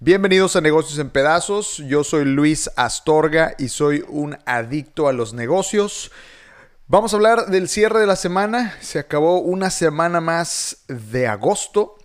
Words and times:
Bienvenidos 0.00 0.54
a 0.56 0.60
Negocios 0.60 0.98
en 0.98 1.08
Pedazos. 1.08 1.78
Yo 1.78 2.04
soy 2.04 2.26
Luis 2.26 2.70
Astorga 2.76 3.54
y 3.58 3.68
soy 3.68 4.04
un 4.08 4.36
adicto 4.44 5.08
a 5.08 5.14
los 5.14 5.32
negocios. 5.32 6.10
Vamos 6.88 7.14
a 7.14 7.16
hablar 7.16 7.46
del 7.46 7.70
cierre 7.70 8.00
de 8.00 8.06
la 8.06 8.16
semana. 8.16 8.76
Se 8.82 8.98
acabó 8.98 9.38
una 9.38 9.70
semana 9.70 10.20
más 10.20 10.84
de 10.88 11.26
agosto. 11.26 11.96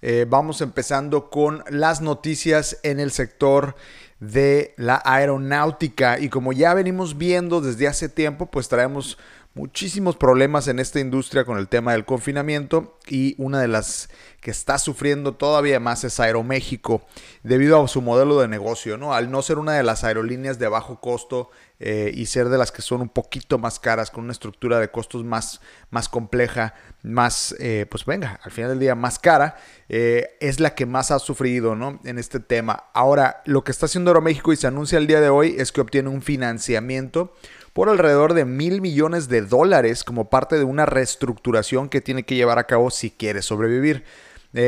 Eh, 0.00 0.24
vamos 0.26 0.62
empezando 0.62 1.28
con 1.28 1.62
las 1.68 2.00
noticias 2.00 2.78
en 2.82 3.00
el 3.00 3.12
sector 3.12 3.76
de 4.22 4.72
la 4.76 5.02
aeronáutica. 5.04 6.20
Y 6.20 6.28
como 6.28 6.52
ya 6.52 6.74
venimos 6.74 7.18
viendo 7.18 7.60
desde 7.60 7.88
hace 7.88 8.08
tiempo, 8.08 8.46
pues 8.46 8.68
traemos 8.68 9.18
muchísimos 9.54 10.16
problemas 10.16 10.68
en 10.68 10.78
esta 10.78 11.00
industria 11.00 11.44
con 11.44 11.58
el 11.58 11.66
tema 11.66 11.92
del 11.92 12.04
confinamiento 12.04 12.98
y 13.08 13.34
una 13.36 13.60
de 13.60 13.66
las 13.66 14.08
que 14.40 14.52
está 14.52 14.78
sufriendo 14.78 15.34
todavía 15.34 15.80
más 15.80 16.04
es 16.04 16.20
Aeroméxico 16.20 17.02
debido 17.42 17.82
a 17.82 17.88
su 17.88 18.00
modelo 18.00 18.40
de 18.40 18.46
negocio, 18.46 18.96
¿no? 18.96 19.12
Al 19.12 19.30
no 19.30 19.42
ser 19.42 19.58
una 19.58 19.72
de 19.72 19.82
las 19.82 20.04
aerolíneas 20.04 20.58
de 20.60 20.68
bajo 20.68 21.00
costo 21.00 21.50
eh, 21.84 22.12
y 22.14 22.26
ser 22.26 22.48
de 22.48 22.58
las 22.58 22.70
que 22.70 22.80
son 22.80 23.00
un 23.00 23.08
poquito 23.08 23.58
más 23.58 23.80
caras, 23.80 24.12
con 24.12 24.22
una 24.22 24.32
estructura 24.32 24.78
de 24.78 24.92
costos 24.92 25.24
más, 25.24 25.60
más 25.90 26.08
compleja, 26.08 26.74
más, 27.02 27.56
eh, 27.58 27.86
pues 27.90 28.04
venga, 28.04 28.38
al 28.44 28.52
final 28.52 28.70
del 28.70 28.78
día 28.78 28.94
más 28.94 29.18
cara, 29.18 29.56
eh, 29.88 30.36
es 30.40 30.60
la 30.60 30.76
que 30.76 30.86
más 30.86 31.10
ha 31.10 31.18
sufrido, 31.18 31.74
¿no? 31.74 31.98
En 32.04 32.20
este 32.20 32.38
tema. 32.38 32.84
Ahora, 32.94 33.42
lo 33.46 33.64
que 33.64 33.72
está 33.72 33.86
haciendo 33.86 34.12
Aeroméxico 34.12 34.52
y 34.52 34.56
se 34.56 34.68
anuncia 34.68 34.96
el 34.96 35.08
día 35.08 35.20
de 35.20 35.28
hoy 35.28 35.56
es 35.58 35.72
que 35.72 35.80
obtiene 35.80 36.08
un 36.08 36.22
financiamiento 36.22 37.34
por 37.72 37.88
alrededor 37.88 38.34
de 38.34 38.44
mil 38.44 38.80
millones 38.80 39.26
de 39.28 39.42
dólares 39.42 40.04
como 40.04 40.30
parte 40.30 40.58
de 40.58 40.64
una 40.64 40.86
reestructuración 40.86 41.88
que 41.88 42.00
tiene 42.00 42.22
que 42.22 42.36
llevar 42.36 42.60
a 42.60 42.68
cabo 42.68 42.92
si 42.92 43.10
quiere 43.10 43.42
sobrevivir. 43.42 44.04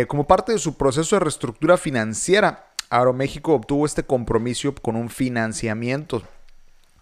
Como 0.08 0.26
parte 0.26 0.50
de 0.50 0.58
su 0.58 0.78
proceso 0.78 1.14
de 1.14 1.20
reestructura 1.20 1.76
financiera, 1.76 2.72
Aeroméxico 2.90 3.54
obtuvo 3.54 3.86
este 3.86 4.02
compromiso 4.02 4.74
con 4.74 4.96
un 4.96 5.10
financiamiento 5.10 6.22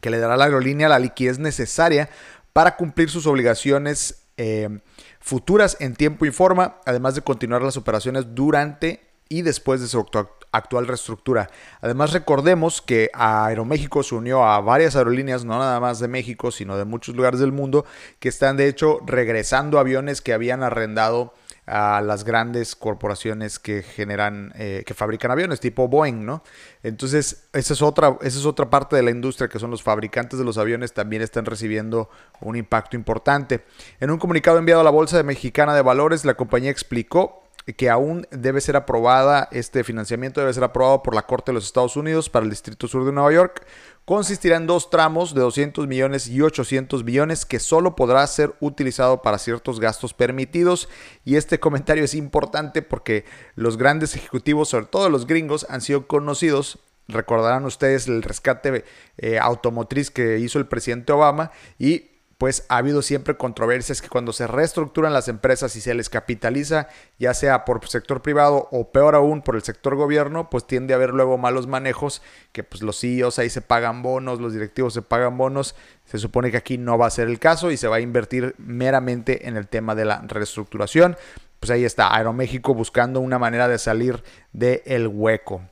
que 0.02 0.10
le 0.10 0.18
dará 0.18 0.34
a 0.34 0.36
la 0.36 0.44
aerolínea 0.44 0.88
la 0.90 0.98
liquidez 0.98 1.38
necesaria 1.38 2.10
para 2.52 2.76
cumplir 2.76 3.08
sus 3.08 3.26
obligaciones 3.26 4.26
eh, 4.36 4.80
futuras 5.20 5.76
en 5.80 5.94
tiempo 5.94 6.26
y 6.26 6.32
forma, 6.32 6.76
además 6.84 7.14
de 7.14 7.22
continuar 7.22 7.62
las 7.62 7.76
operaciones 7.76 8.34
durante 8.34 9.00
y 9.28 9.42
después 9.42 9.80
de 9.80 9.86
su 9.86 10.04
actual 10.50 10.86
reestructura. 10.88 11.48
Además, 11.80 12.12
recordemos 12.12 12.82
que 12.82 13.10
Aeroméxico 13.14 14.02
se 14.02 14.16
unió 14.16 14.44
a 14.44 14.60
varias 14.60 14.96
aerolíneas, 14.96 15.44
no 15.44 15.58
nada 15.58 15.78
más 15.80 16.00
de 16.00 16.08
México, 16.08 16.50
sino 16.50 16.76
de 16.76 16.84
muchos 16.84 17.14
lugares 17.14 17.38
del 17.38 17.52
mundo, 17.52 17.86
que 18.18 18.28
están 18.28 18.56
de 18.56 18.66
hecho 18.66 18.98
regresando 19.06 19.78
aviones 19.78 20.20
que 20.20 20.32
habían 20.32 20.62
arrendado 20.62 21.32
a 21.66 22.00
las 22.00 22.24
grandes 22.24 22.74
corporaciones 22.74 23.58
que 23.58 23.82
generan, 23.82 24.52
eh, 24.56 24.82
que 24.84 24.94
fabrican 24.94 25.30
aviones, 25.30 25.60
tipo 25.60 25.86
Boeing, 25.86 26.24
¿no? 26.24 26.42
Entonces, 26.82 27.44
esa 27.52 27.72
es, 27.72 27.82
otra, 27.82 28.18
esa 28.20 28.38
es 28.38 28.46
otra 28.46 28.68
parte 28.68 28.96
de 28.96 29.02
la 29.02 29.10
industria, 29.10 29.48
que 29.48 29.60
son 29.60 29.70
los 29.70 29.82
fabricantes 29.82 30.38
de 30.38 30.44
los 30.44 30.58
aviones, 30.58 30.92
también 30.92 31.22
están 31.22 31.44
recibiendo 31.44 32.10
un 32.40 32.56
impacto 32.56 32.96
importante. 32.96 33.64
En 34.00 34.10
un 34.10 34.18
comunicado 34.18 34.58
enviado 34.58 34.80
a 34.80 34.84
la 34.84 34.90
Bolsa 34.90 35.22
Mexicana 35.22 35.74
de 35.74 35.82
Valores, 35.82 36.24
la 36.24 36.34
compañía 36.34 36.70
explicó 36.70 37.42
que 37.76 37.90
aún 37.90 38.26
debe 38.30 38.60
ser 38.60 38.76
aprobada, 38.76 39.48
este 39.52 39.84
financiamiento 39.84 40.40
debe 40.40 40.52
ser 40.52 40.64
aprobado 40.64 41.02
por 41.02 41.14
la 41.14 41.22
Corte 41.22 41.52
de 41.52 41.54
los 41.54 41.64
Estados 41.64 41.96
Unidos 41.96 42.28
para 42.28 42.44
el 42.44 42.50
Distrito 42.50 42.88
Sur 42.88 43.04
de 43.04 43.12
Nueva 43.12 43.32
York. 43.32 43.64
Consistirá 44.04 44.56
en 44.56 44.66
dos 44.66 44.90
tramos 44.90 45.32
de 45.32 45.40
200 45.40 45.86
millones 45.86 46.26
y 46.26 46.42
800 46.42 47.04
millones 47.04 47.46
que 47.46 47.60
solo 47.60 47.94
podrá 47.94 48.26
ser 48.26 48.54
utilizado 48.60 49.22
para 49.22 49.38
ciertos 49.38 49.78
gastos 49.78 50.12
permitidos. 50.12 50.88
Y 51.24 51.36
este 51.36 51.60
comentario 51.60 52.04
es 52.04 52.14
importante 52.14 52.82
porque 52.82 53.24
los 53.54 53.76
grandes 53.76 54.16
ejecutivos, 54.16 54.68
sobre 54.70 54.86
todo 54.86 55.08
los 55.08 55.26
gringos, 55.26 55.66
han 55.68 55.80
sido 55.80 56.06
conocidos 56.08 56.80
Recordarán 57.08 57.64
ustedes 57.64 58.06
el 58.06 58.22
rescate 58.22 58.84
eh, 59.18 59.38
automotriz 59.38 60.10
que 60.10 60.38
hizo 60.38 60.58
el 60.58 60.66
presidente 60.66 61.12
Obama 61.12 61.50
y 61.78 62.11
pues 62.42 62.66
ha 62.68 62.78
habido 62.78 63.02
siempre 63.02 63.36
controversias 63.36 64.02
que 64.02 64.08
cuando 64.08 64.32
se 64.32 64.48
reestructuran 64.48 65.12
las 65.12 65.28
empresas 65.28 65.76
y 65.76 65.80
se 65.80 65.94
les 65.94 66.10
capitaliza, 66.10 66.88
ya 67.16 67.34
sea 67.34 67.64
por 67.64 67.88
sector 67.88 68.20
privado 68.20 68.68
o 68.72 68.90
peor 68.90 69.14
aún 69.14 69.42
por 69.42 69.54
el 69.54 69.62
sector 69.62 69.94
gobierno, 69.94 70.50
pues 70.50 70.66
tiende 70.66 70.92
a 70.92 70.96
haber 70.96 71.10
luego 71.10 71.38
malos 71.38 71.68
manejos, 71.68 72.20
que 72.50 72.64
pues 72.64 72.82
los 72.82 72.98
CEOs 72.98 73.38
ahí 73.38 73.48
se 73.48 73.60
pagan 73.60 74.02
bonos, 74.02 74.40
los 74.40 74.54
directivos 74.54 74.92
se 74.92 75.02
pagan 75.02 75.38
bonos. 75.38 75.76
Se 76.04 76.18
supone 76.18 76.50
que 76.50 76.56
aquí 76.56 76.78
no 76.78 76.98
va 76.98 77.06
a 77.06 77.10
ser 77.10 77.28
el 77.28 77.38
caso 77.38 77.70
y 77.70 77.76
se 77.76 77.86
va 77.86 77.98
a 77.98 78.00
invertir 78.00 78.56
meramente 78.58 79.46
en 79.46 79.56
el 79.56 79.68
tema 79.68 79.94
de 79.94 80.04
la 80.04 80.20
reestructuración. 80.26 81.16
Pues 81.60 81.70
ahí 81.70 81.84
está 81.84 82.12
Aeroméxico 82.12 82.74
buscando 82.74 83.20
una 83.20 83.38
manera 83.38 83.68
de 83.68 83.78
salir 83.78 84.20
del 84.52 85.06
hueco. 85.06 85.62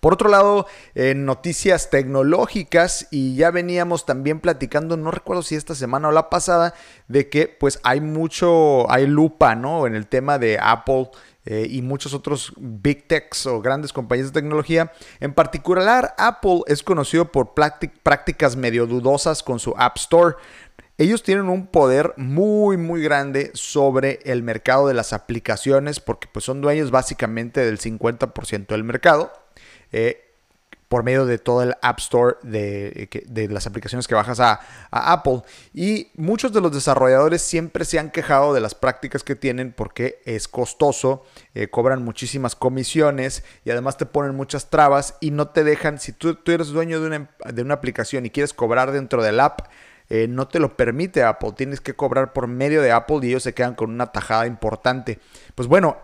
Por 0.00 0.14
otro 0.14 0.28
lado, 0.28 0.66
en 0.94 1.24
noticias 1.26 1.90
tecnológicas, 1.90 3.06
y 3.10 3.36
ya 3.36 3.50
veníamos 3.50 4.06
también 4.06 4.40
platicando, 4.40 4.96
no 4.96 5.10
recuerdo 5.10 5.42
si 5.42 5.54
esta 5.54 5.74
semana 5.74 6.08
o 6.08 6.12
la 6.12 6.30
pasada, 6.30 6.74
de 7.08 7.28
que 7.28 7.46
pues 7.48 7.80
hay 7.82 8.00
mucho, 8.00 8.90
hay 8.90 9.06
lupa, 9.06 9.54
¿no? 9.54 9.86
En 9.86 9.94
el 9.94 10.06
tema 10.06 10.38
de 10.38 10.58
Apple. 10.60 11.10
Eh, 11.46 11.66
y 11.70 11.80
muchos 11.80 12.12
otros 12.12 12.52
big 12.58 13.08
techs 13.08 13.46
o 13.46 13.62
grandes 13.62 13.94
compañías 13.94 14.28
de 14.28 14.40
tecnología. 14.40 14.92
En 15.20 15.32
particular, 15.32 16.14
Apple 16.18 16.60
es 16.66 16.82
conocido 16.82 17.32
por 17.32 17.54
prácticas 17.54 18.56
medio 18.56 18.86
dudosas 18.86 19.42
con 19.42 19.58
su 19.58 19.74
App 19.78 19.96
Store. 19.96 20.36
Ellos 21.00 21.22
tienen 21.22 21.48
un 21.48 21.66
poder 21.66 22.12
muy 22.18 22.76
muy 22.76 23.02
grande 23.02 23.52
sobre 23.54 24.18
el 24.24 24.42
mercado 24.42 24.86
de 24.86 24.92
las 24.92 25.14
aplicaciones 25.14 25.98
porque 25.98 26.28
pues 26.30 26.44
son 26.44 26.60
dueños 26.60 26.90
básicamente 26.90 27.64
del 27.64 27.78
50% 27.78 28.66
del 28.66 28.84
mercado. 28.84 29.32
Eh, 29.92 30.26
por 30.88 31.02
medio 31.02 31.24
de 31.24 31.38
todo 31.38 31.62
el 31.62 31.76
App 31.80 32.00
Store 32.00 32.36
de, 32.42 33.48
las 33.48 33.66
aplicaciones 33.66 34.08
que 34.08 34.14
bajas 34.16 34.40
a, 34.40 34.60
Apple. 34.90 35.42
Y 35.72 36.08
muchos 36.16 36.52
de 36.52 36.60
los 36.60 36.72
desarrolladores 36.72 37.40
siempre 37.40 37.84
se 37.84 37.98
han 37.98 38.10
quejado 38.10 38.52
de 38.52 38.60
las 38.60 38.74
prácticas 38.74 39.22
que 39.22 39.36
tienen 39.36 39.72
porque 39.72 40.20
es 40.26 40.48
costoso, 40.48 41.24
eh, 41.54 41.68
cobran 41.68 42.02
muchísimas 42.02 42.56
comisiones 42.56 43.44
y 43.64 43.70
además 43.70 43.96
te 43.96 44.04
ponen 44.04 44.34
muchas 44.34 44.68
trabas 44.68 45.14
y 45.20 45.30
no 45.30 45.48
te 45.48 45.62
dejan, 45.62 46.00
si 46.00 46.12
tú, 46.12 46.36
eres 46.46 46.68
dueño 46.68 47.00
de 47.00 47.06
una, 47.06 47.30
de 47.54 47.62
una, 47.62 47.74
aplicación 47.74 48.26
y 48.26 48.30
quieres 48.30 48.52
cobrar 48.52 48.90
dentro 48.90 49.22
del 49.22 49.38
app, 49.38 49.68
eh, 50.10 50.26
no 50.28 50.46
te 50.48 50.58
lo 50.58 50.76
permite 50.76 51.22
Apple, 51.22 51.52
tienes 51.56 51.80
que 51.80 51.94
cobrar 51.94 52.32
por 52.32 52.46
medio 52.46 52.82
de 52.82 52.92
Apple 52.92 53.20
y 53.22 53.28
ellos 53.28 53.42
se 53.42 53.54
quedan 53.54 53.74
con 53.74 53.90
una 53.90 54.12
tajada 54.12 54.46
importante. 54.46 55.18
Pues 55.54 55.68
bueno, 55.68 55.96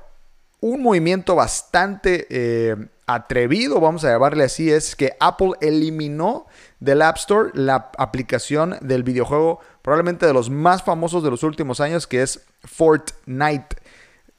un 0.61 0.83
movimiento 0.83 1.35
bastante 1.35 2.27
atrevido, 3.07 3.81
vamos 3.81 4.05
a 4.05 4.11
llamarle 4.11 4.45
así, 4.45 4.71
es 4.71 4.97
que 4.97 5.17
Apple 5.21 5.53
eliminó 5.61 6.47
del 6.81 7.03
App 7.03 7.17
Store 7.17 7.51
la 7.55 7.91
aplicación 7.99 8.77
del 8.81 9.05
videojuego 9.05 9.61
probablemente 9.83 10.27
de 10.27 10.33
los 10.33 10.51
más 10.51 10.83
famosos 10.83 11.23
de 11.23 11.31
los 11.31 11.45
últimos 11.45 11.81
años, 11.81 12.07
que 12.07 12.23
es 12.23 12.45
Fortnite. 12.65 13.77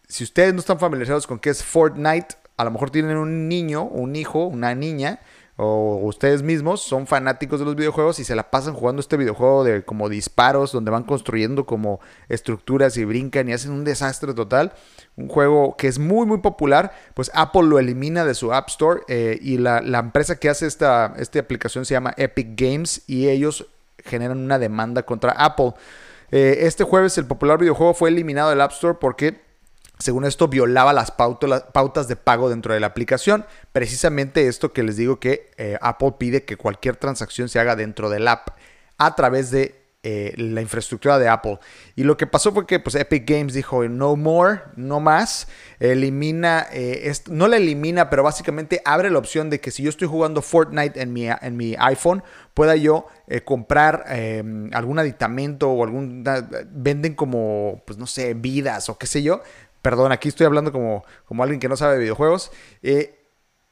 Si 0.08 0.24
ustedes 0.24 0.54
no 0.54 0.60
están 0.60 0.80
familiarizados 0.80 1.26
con 1.26 1.40
qué 1.40 1.50
es 1.50 1.64
Fortnite, 1.64 2.36
a 2.58 2.66
lo 2.66 2.72
mejor 2.72 2.90
tienen 2.90 3.18
un 3.18 3.48
niño, 3.48 3.84
un 3.84 4.16
hijo, 4.16 4.46
una 4.46 4.76
niña 4.76 5.22
o 5.58 5.98
ustedes 6.04 6.44
mismos 6.44 6.82
son 6.84 7.08
fanáticos 7.08 7.60
de 7.60 7.66
los 7.66 7.76
videojuegos 7.76 8.20
y 8.20 8.24
se 8.24 8.36
la 8.36 8.52
pasan 8.52 8.76
jugando 8.76 9.00
este 9.00 9.18
videojuego 9.18 9.64
de 9.64 9.84
como 9.84 10.08
disparos 10.08 10.72
donde 10.72 10.92
van 10.92 11.04
construyendo 11.04 11.66
como 11.66 12.00
estructuras 12.30 12.96
y 12.98 13.06
brincan 13.06 13.50
y 13.50 13.54
hacen 13.54 13.72
un 13.72 13.84
desastre 13.84 14.36
total. 14.36 14.72
Un 15.16 15.28
juego 15.28 15.76
que 15.76 15.88
es 15.88 15.98
muy 15.98 16.28
muy 16.28 16.38
popular, 16.38 16.94
pues 17.16 17.32
Apple 17.34 17.64
lo 17.64 17.80
elimina 17.80 18.24
de 18.24 18.36
su 18.36 18.54
App 18.54 18.70
Store 18.70 19.02
eh, 19.08 19.40
y 19.42 19.58
la, 19.58 19.80
empresa 19.80 20.36
que 20.40 20.48
hace 20.48 20.68
esta, 20.68 21.16
esta 21.18 21.40
aplicación 21.40 21.86
se 21.86 21.96
llama 21.96 22.14
Epic 22.18 22.50
Games 22.56 23.02
y 23.08 23.28
ellos 23.28 23.66
generan 24.06 24.38
una 24.38 24.60
demanda 24.60 25.04
contra 25.04 25.32
Apple. 25.32 25.74
Eh, 26.30 26.60
este 26.62 26.84
jueves 26.84 27.18
el 27.18 27.26
popular 27.26 27.58
videojuego 27.58 27.96
fue 27.96 28.10
eliminado 28.10 28.52
del 28.52 28.62
App 28.62 28.74
Store 28.74 28.98
porque 29.02 29.47
según 30.00 30.26
esto, 30.26 30.48
violaba 30.48 30.94
las 30.94 31.12
pautas 31.12 32.08
de 32.08 32.16
pago 32.16 32.50
dentro 32.50 32.74
de 32.74 32.80
la 32.80 32.88
aplicación. 32.88 33.46
Precisamente 33.72 34.48
esto 34.48 34.72
que 34.72 34.84
les 34.84 34.98
digo 34.98 35.20
que 35.20 35.52
eh, 35.58 35.78
Apple 35.82 36.14
pide 36.20 36.44
que 36.44 36.56
cualquier 36.56 36.98
transacción 36.98 37.50
se 37.50 37.60
haga 37.60 37.76
dentro 37.76 38.10
del 38.10 38.28
app 38.28 38.50
a 39.00 39.16
través 39.16 39.50
de 39.50 39.88
eh, 40.04 40.36
la 40.38 40.62
infraestructura 40.62 41.18
de 41.18 41.28
Apple. 41.28 41.58
Y 41.96 42.04
lo 42.04 42.16
que 42.16 42.28
pasó 42.28 42.54
fue 42.54 42.68
que 42.68 42.80
pues, 42.80 42.94
Epic 42.94 43.28
Games 43.28 43.54
dijo 43.56 43.88
no 43.90 44.16
more, 44.16 44.62
no 44.76 45.00
más. 45.00 45.48
Elimina, 45.80 46.68
eh, 46.72 47.12
no 47.32 47.48
la 47.48 47.58
elimina, 47.58 48.12
pero 48.12 48.22
básicamente 48.22 48.82
abre 48.86 49.10
la 49.10 49.18
opción 49.18 49.50
de 49.50 49.60
que 49.60 49.72
si 49.72 49.82
yo 49.82 49.90
estoy 49.90 50.08
jugando 50.08 50.44
Fortnite 50.44 51.02
en 51.02 51.12
mi, 51.12 51.28
en 51.28 51.58
mi 51.58 51.76
iPhone, 51.80 52.24
pueda 52.54 52.76
yo 52.76 53.08
comprar 53.44 54.06
em, 54.08 54.70
algún 54.74 55.00
aditamento 55.00 55.70
o 55.70 55.84
algún... 55.84 56.24
Venden 56.72 57.16
como, 57.16 57.84
pues 57.86 58.00
no 58.00 58.08
sé, 58.08 58.36
vidas 58.36 58.90
o 58.90 58.98
qué 58.98 59.08
sé 59.08 59.24
yo 59.24 59.42
Perdón, 59.88 60.12
aquí 60.12 60.28
estoy 60.28 60.46
hablando 60.46 60.74
como, 60.74 61.06
como 61.24 61.44
alguien 61.44 61.62
que 61.62 61.70
no 61.70 61.78
sabe 61.78 61.94
de 61.94 62.00
videojuegos. 62.00 62.52
Eh, 62.84 63.26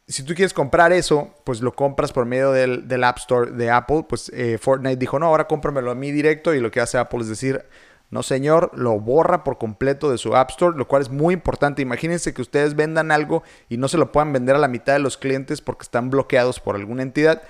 si 0.08 0.24
tú 0.24 0.34
quieres 0.34 0.54
comprar 0.54 0.94
eso, 0.94 1.36
pues 1.44 1.60
lo 1.60 1.76
compras 1.76 2.14
por 2.14 2.26
medio 2.26 2.54
del, 2.54 3.04
App 3.04 3.18
Store 3.18 3.52
de 3.52 3.70
Apple. 3.70 4.06
Pues 4.08 4.32
eh, 4.34 4.58
Fortnite 4.58 4.96
dijo, 4.96 5.20
no, 5.20 5.26
ahora 5.26 5.46
cómpramelo 5.46 5.92
a 5.92 5.96
mí 5.96 6.14
directo. 6.14 6.54
Y 6.54 6.62
lo 6.62 6.72
que 6.72 6.80
hace 6.80 6.98
Apple 6.98 7.20
es 7.20 7.28
decir, 7.28 7.66
no 8.12 8.24
señor, 8.24 8.72
lo 8.76 8.98
borra 8.98 9.44
por 9.44 9.58
completo 9.58 10.10
de 10.10 10.18
su 10.18 10.38
App 10.38 10.52
Store, 10.52 10.78
lo 10.78 10.88
cual 10.88 11.02
es 11.02 11.10
muy 11.10 11.34
importante. 11.34 11.82
Imagínense 11.82 12.34
que 12.34 12.42
ustedes 12.42 12.78
vendan 12.78 13.12
algo 13.12 13.44
y 13.68 13.76
no 13.76 13.90
se 13.90 13.98
lo 13.98 14.14
puedan 14.14 14.32
vender 14.32 14.56
a 14.56 14.60
la 14.60 14.70
mitad 14.70 14.94
de 14.94 15.00
los 15.00 15.18
clientes 15.18 15.60
porque 15.60 15.84
están 15.84 16.10
bloqueados 16.10 16.62
por 16.62 16.78
alguna 16.78 17.04
entidad. 17.04 17.42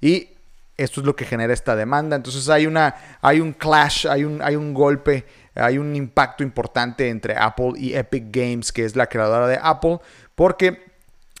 Y 0.00 0.30
esto 0.78 1.00
es 1.00 1.06
lo 1.06 1.16
que 1.16 1.26
genera 1.26 1.52
esta 1.52 1.76
demanda. 1.76 2.16
Entonces 2.16 2.48
hay, 2.48 2.66
una, 2.66 2.94
hay 3.20 3.40
un 3.40 3.52
clash, 3.52 4.06
hay 4.06 4.24
un, 4.24 4.40
hay 4.40 4.56
un 4.56 4.72
golpe, 4.72 5.26
hay 5.56 5.78
un 5.78 5.96
impacto 5.96 6.42
importante 6.42 7.08
entre 7.08 7.36
Apple 7.36 7.72
y 7.76 7.94
Epic 7.94 8.24
Games, 8.30 8.72
que 8.72 8.84
es 8.84 8.96
la 8.96 9.06
creadora 9.06 9.46
de 9.46 9.58
Apple, 9.60 9.98
porque 10.34 10.86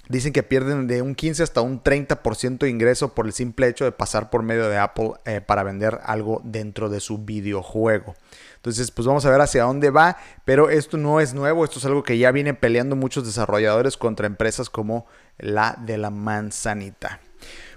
Dicen 0.08 0.32
que 0.32 0.44
pierden 0.44 0.86
de 0.86 1.02
un 1.02 1.16
15 1.16 1.42
hasta 1.42 1.62
un 1.62 1.82
30% 1.82 2.58
de 2.58 2.70
ingreso 2.70 3.12
por 3.12 3.26
el 3.26 3.32
simple 3.32 3.66
hecho 3.66 3.84
de 3.84 3.90
pasar 3.90 4.30
por 4.30 4.44
medio 4.44 4.68
de 4.68 4.78
Apple 4.78 5.12
eh, 5.24 5.40
para 5.40 5.64
vender 5.64 5.98
algo 6.04 6.40
dentro 6.44 6.88
de 6.88 7.00
su 7.00 7.18
videojuego. 7.18 8.14
Entonces, 8.54 8.92
pues 8.92 9.06
vamos 9.06 9.26
a 9.26 9.30
ver 9.30 9.40
hacia 9.40 9.64
dónde 9.64 9.90
va, 9.90 10.16
pero 10.44 10.70
esto 10.70 10.96
no 10.96 11.20
es 11.20 11.34
nuevo, 11.34 11.64
esto 11.64 11.80
es 11.80 11.84
algo 11.86 12.04
que 12.04 12.18
ya 12.18 12.30
vienen 12.30 12.54
peleando 12.54 12.94
muchos 12.94 13.26
desarrolladores 13.26 13.96
contra 13.96 14.28
empresas 14.28 14.70
como 14.70 15.06
la 15.38 15.76
de 15.84 15.98
la 15.98 16.10
manzanita. 16.10 17.20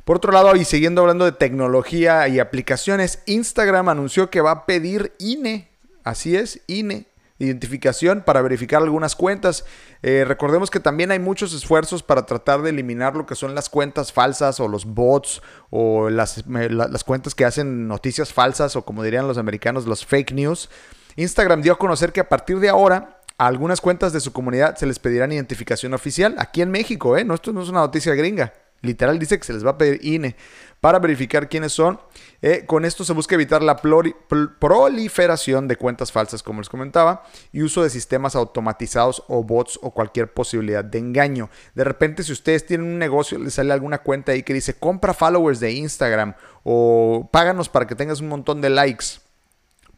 Por 0.06 0.18
otro 0.18 0.32
lado, 0.32 0.56
y 0.56 0.66
siguiendo 0.66 1.02
hablando 1.02 1.26
de 1.26 1.32
tecnología 1.32 2.28
y 2.28 2.40
aplicaciones, 2.40 3.24
Instagram 3.26 3.90
anunció 3.90 4.30
que 4.30 4.42
va 4.42 4.52
a 4.52 4.66
pedir 4.68 5.14
INE. 5.18 5.69
Así 6.10 6.36
es, 6.36 6.62
INE 6.66 7.06
identificación 7.38 8.22
para 8.26 8.42
verificar 8.42 8.82
algunas 8.82 9.16
cuentas. 9.16 9.64
Eh, 10.04 10.26
recordemos 10.28 10.70
que 10.70 10.80
también 10.80 11.12
hay 11.12 11.20
muchos 11.20 11.54
esfuerzos 11.54 12.04
para 12.04 12.26
tratar 12.26 12.62
de 12.64 12.72
eliminar 12.72 13.16
lo 13.16 13.26
que 13.26 13.36
son 13.36 13.56
las 13.56 13.70
cuentas 13.70 14.12
falsas 14.12 14.60
o 14.60 14.68
los 14.68 14.86
bots 14.86 15.42
o 15.70 16.10
las, 16.10 16.44
las 16.48 17.04
cuentas 17.04 17.36
que 17.36 17.46
hacen 17.46 17.88
noticias 17.88 18.34
falsas 18.34 18.76
o 18.76 18.84
como 18.84 19.04
dirían 19.04 19.28
los 19.28 19.38
americanos, 19.38 19.86
los 19.86 20.06
fake 20.06 20.34
news. 20.34 20.70
Instagram 21.16 21.62
dio 21.62 21.74
a 21.74 21.78
conocer 21.78 22.12
que 22.12 22.20
a 22.20 22.28
partir 22.28 22.60
de 22.60 22.70
ahora 22.70 23.22
a 23.38 23.48
algunas 23.48 23.80
cuentas 23.80 24.12
de 24.12 24.20
su 24.20 24.34
comunidad 24.34 24.76
se 24.76 24.86
les 24.86 25.00
pedirán 25.00 25.32
identificación 25.32 25.94
oficial 25.94 26.36
aquí 26.40 26.62
en 26.62 26.72
México, 26.72 27.16
¿eh? 27.16 27.24
No, 27.24 27.36
esto 27.36 27.54
no 27.54 27.62
es 27.62 27.70
una 27.70 27.80
noticia 27.80 28.14
gringa. 28.16 28.52
Literal 28.82 29.20
dice 29.20 29.38
que 29.38 29.46
se 29.46 29.54
les 29.54 29.66
va 29.66 29.72
a 29.72 29.78
pedir 29.78 30.00
INE 30.04 30.36
para 30.82 31.00
verificar 31.00 31.50
quiénes 31.50 31.74
son. 31.74 32.00
Eh, 32.42 32.64
con 32.66 32.86
esto 32.86 33.04
se 33.04 33.14
busca 33.14 33.36
evitar 33.36 33.62
la 33.62 33.78
proliferación 33.78 35.68
de 35.68 35.76
cuentas 35.76 36.12
falsas, 36.12 36.42
como 36.42 36.62
les 36.62 36.70
comentaba, 36.70 37.24
y 37.52 37.62
uso 37.62 37.84
de 37.84 37.90
sistemas 37.90 38.36
automatizados 38.36 39.24
o 39.28 39.44
bots 39.44 39.80
o 39.82 39.92
cualquier 39.92 40.34
posibilidad 40.34 40.84
de 40.84 41.00
engaño. 41.00 41.50
De 41.76 41.84
repente, 41.84 42.24
si 42.24 42.32
ustedes 42.32 42.66
tienen 42.66 42.88
un 42.88 43.00
negocio, 43.00 43.38
les 43.38 43.56
sale 43.56 43.74
alguna 43.74 44.00
cuenta 44.00 44.32
ahí 44.32 44.44
que 44.44 44.54
dice 44.54 44.76
compra 44.76 45.14
followers 45.14 45.60
de 45.60 45.72
Instagram 45.72 46.36
o 46.64 47.28
páganos 47.32 47.68
para 47.70 47.88
que 47.88 47.96
tengas 47.96 48.22
un 48.22 48.30
montón 48.30 48.62
de 48.62 48.70
likes 48.70 49.20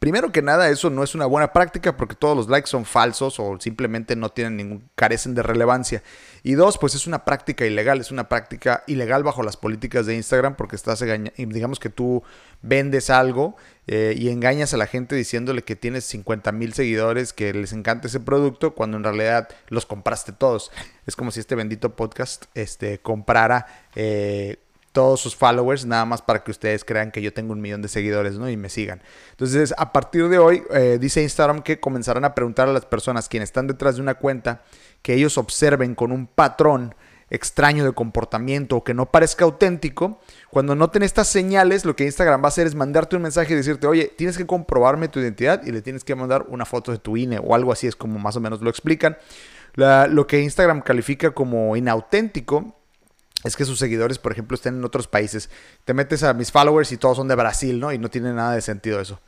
Primero 0.01 0.31
que 0.31 0.41
nada, 0.41 0.67
eso 0.69 0.89
no 0.89 1.03
es 1.03 1.13
una 1.13 1.27
buena 1.27 1.53
práctica 1.53 1.95
porque 1.95 2.15
todos 2.15 2.35
los 2.35 2.49
likes 2.49 2.67
son 2.67 2.85
falsos 2.85 3.39
o 3.39 3.59
simplemente 3.59 4.15
no 4.15 4.29
tienen 4.29 4.57
ningún, 4.57 4.89
carecen 4.95 5.35
de 5.35 5.43
relevancia. 5.43 6.01
Y 6.43 6.53
dos, 6.53 6.77
pues 6.77 6.95
es 6.95 7.05
una 7.05 7.23
práctica 7.23 7.65
ilegal, 7.65 7.99
es 8.01 8.11
una 8.11 8.27
práctica 8.27 8.83
ilegal 8.87 9.23
bajo 9.23 9.43
las 9.43 9.57
políticas 9.57 10.05
de 10.05 10.15
Instagram 10.15 10.55
porque 10.55 10.75
estás, 10.75 11.03
digamos 11.37 11.79
que 11.79 11.89
tú 11.89 12.23
vendes 12.63 13.09
algo 13.11 13.55
eh, 13.87 14.15
y 14.17 14.29
engañas 14.29 14.73
a 14.73 14.77
la 14.77 14.87
gente 14.87 15.15
diciéndole 15.15 15.63
que 15.63 15.75
tienes 15.75 16.03
50 16.05 16.51
mil 16.51 16.73
seguidores, 16.73 17.33
que 17.33 17.53
les 17.53 17.73
encanta 17.73 18.07
ese 18.07 18.19
producto, 18.19 18.73
cuando 18.73 18.97
en 18.97 19.03
realidad 19.03 19.49
los 19.69 19.85
compraste 19.85 20.31
todos. 20.31 20.71
Es 21.05 21.15
como 21.15 21.31
si 21.31 21.39
este 21.39 21.55
bendito 21.55 21.95
podcast 21.95 22.45
este, 22.55 22.99
comprara... 22.99 23.67
Eh, 23.95 24.57
todos 24.91 25.19
sus 25.19 25.35
followers, 25.35 25.85
nada 25.85 26.05
más 26.05 26.21
para 26.21 26.43
que 26.43 26.51
ustedes 26.51 26.83
crean 26.83 27.11
que 27.11 27.21
yo 27.21 27.33
tengo 27.33 27.53
un 27.53 27.61
millón 27.61 27.81
de 27.81 27.87
seguidores, 27.87 28.37
¿no? 28.37 28.49
Y 28.49 28.57
me 28.57 28.69
sigan. 28.69 29.01
Entonces, 29.31 29.73
a 29.77 29.93
partir 29.93 30.27
de 30.29 30.37
hoy, 30.37 30.63
eh, 30.71 30.97
dice 30.99 31.21
Instagram 31.21 31.61
que 31.61 31.79
comenzarán 31.79 32.25
a 32.25 32.35
preguntar 32.35 32.67
a 32.67 32.73
las 32.73 32.85
personas 32.85 33.29
quienes 33.29 33.49
están 33.49 33.67
detrás 33.67 33.95
de 33.95 34.01
una 34.01 34.15
cuenta 34.15 34.63
que 35.01 35.13
ellos 35.13 35.37
observen 35.37 35.95
con 35.95 36.11
un 36.11 36.27
patrón 36.27 36.93
extraño 37.31 37.85
de 37.85 37.93
comportamiento 37.93 38.75
o 38.75 38.83
que 38.83 38.93
no 38.93 39.09
parezca 39.09 39.45
auténtico, 39.45 40.19
cuando 40.49 40.75
noten 40.75 41.01
estas 41.01 41.29
señales, 41.29 41.85
lo 41.85 41.95
que 41.95 42.03
Instagram 42.03 42.41
va 42.41 42.45
a 42.45 42.47
hacer 42.49 42.67
es 42.67 42.75
mandarte 42.75 43.15
un 43.15 43.21
mensaje 43.21 43.53
y 43.53 43.55
decirte, 43.55 43.87
oye, 43.87 44.13
tienes 44.17 44.37
que 44.37 44.45
comprobarme 44.45 45.07
tu 45.07 45.21
identidad 45.21 45.63
y 45.65 45.71
le 45.71 45.81
tienes 45.81 46.03
que 46.03 46.13
mandar 46.13 46.45
una 46.49 46.65
foto 46.65 46.91
de 46.91 46.97
tu 46.97 47.15
INE 47.15 47.39
o 47.41 47.55
algo 47.55 47.71
así, 47.71 47.87
es 47.87 47.95
como 47.95 48.19
más 48.19 48.35
o 48.35 48.41
menos 48.41 48.61
lo 48.61 48.69
explican. 48.69 49.17
lo 49.75 50.27
que 50.27 50.41
Instagram 50.41 50.81
califica 50.81 51.31
como 51.31 51.77
inauténtico 51.77 52.75
es 53.43 53.55
que 53.55 53.65
sus 53.65 53.79
seguidores, 53.79 54.19
por 54.19 54.31
ejemplo, 54.31 54.55
estén 54.55 54.75
en 54.75 54.85
otros 54.85 55.07
países. 55.07 55.49
Te 55.83 55.93
metes 55.93 56.23
a 56.23 56.33
mis 56.33 56.51
followers 56.51 56.91
y 56.91 56.97
todos 56.97 57.17
son 57.17 57.27
de 57.27 57.35
Brasil, 57.35 57.79
¿no? 57.79 57.91
Y 57.91 57.97
no 57.97 58.09
tiene 58.09 58.33
nada 58.33 58.53
de 58.53 58.61
sentido 58.61 58.99
eso. 58.99 59.19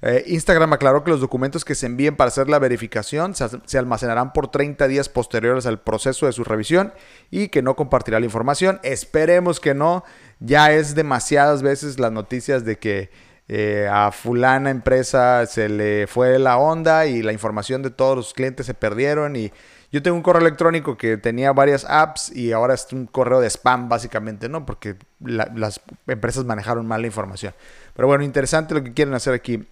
Eh, 0.00 0.24
Instagram 0.28 0.72
aclaró 0.72 1.04
que 1.04 1.10
los 1.10 1.20
documentos 1.20 1.64
que 1.64 1.74
se 1.74 1.86
envíen 1.86 2.16
para 2.16 2.28
hacer 2.28 2.48
la 2.48 2.58
verificación 2.58 3.34
se, 3.34 3.78
almacenarán 3.78 4.32
por 4.32 4.50
30 4.50 4.88
días 4.88 5.08
posteriores 5.08 5.66
al 5.66 5.80
proceso 5.80 6.26
de 6.26 6.32
su 6.32 6.44
revisión 6.44 6.92
y 7.30 7.48
que 7.48 7.62
no 7.62 7.76
compartirá 7.76 8.20
la 8.20 8.26
información. 8.26 8.80
Esperemos 8.82 9.60
que 9.60 9.74
no. 9.74 10.04
Ya 10.40 10.72
es 10.72 10.94
demasiadas 10.94 11.62
veces 11.62 11.98
las 11.98 12.12
noticias 12.12 12.64
de 12.64 12.78
que 12.78 13.10
eh, 13.48 13.88
a 13.90 14.12
fulana 14.12 14.70
empresa 14.70 15.44
se 15.46 15.68
le 15.68 16.06
fue 16.06 16.38
la 16.38 16.58
onda 16.58 17.06
y 17.06 17.22
la 17.22 17.32
información 17.32 17.82
de 17.82 17.90
todos 17.90 18.16
los 18.16 18.34
clientes 18.34 18.66
se 18.66 18.74
perdieron 18.74 19.36
y 19.36 19.52
yo 19.90 20.02
tengo 20.02 20.16
un 20.16 20.22
correo 20.22 20.42
electrónico 20.42 20.96
que 20.96 21.16
tenía 21.16 21.52
varias 21.52 21.84
apps 21.88 22.30
y 22.34 22.52
ahora 22.52 22.74
es 22.74 22.86
un 22.92 23.06
correo 23.06 23.40
de 23.40 23.48
spam 23.48 23.88
básicamente, 23.88 24.48
¿no? 24.48 24.66
Porque 24.66 24.96
las 25.20 25.80
empresas 26.06 26.44
manejaron 26.44 26.86
mal 26.86 27.00
la 27.00 27.06
información. 27.06 27.54
Pero 27.94 28.06
bueno, 28.06 28.22
interesante 28.22 28.74
lo 28.74 28.84
que 28.84 28.92
quieren 28.92 29.14
hacer 29.14 29.34
aquí. 29.34 29.66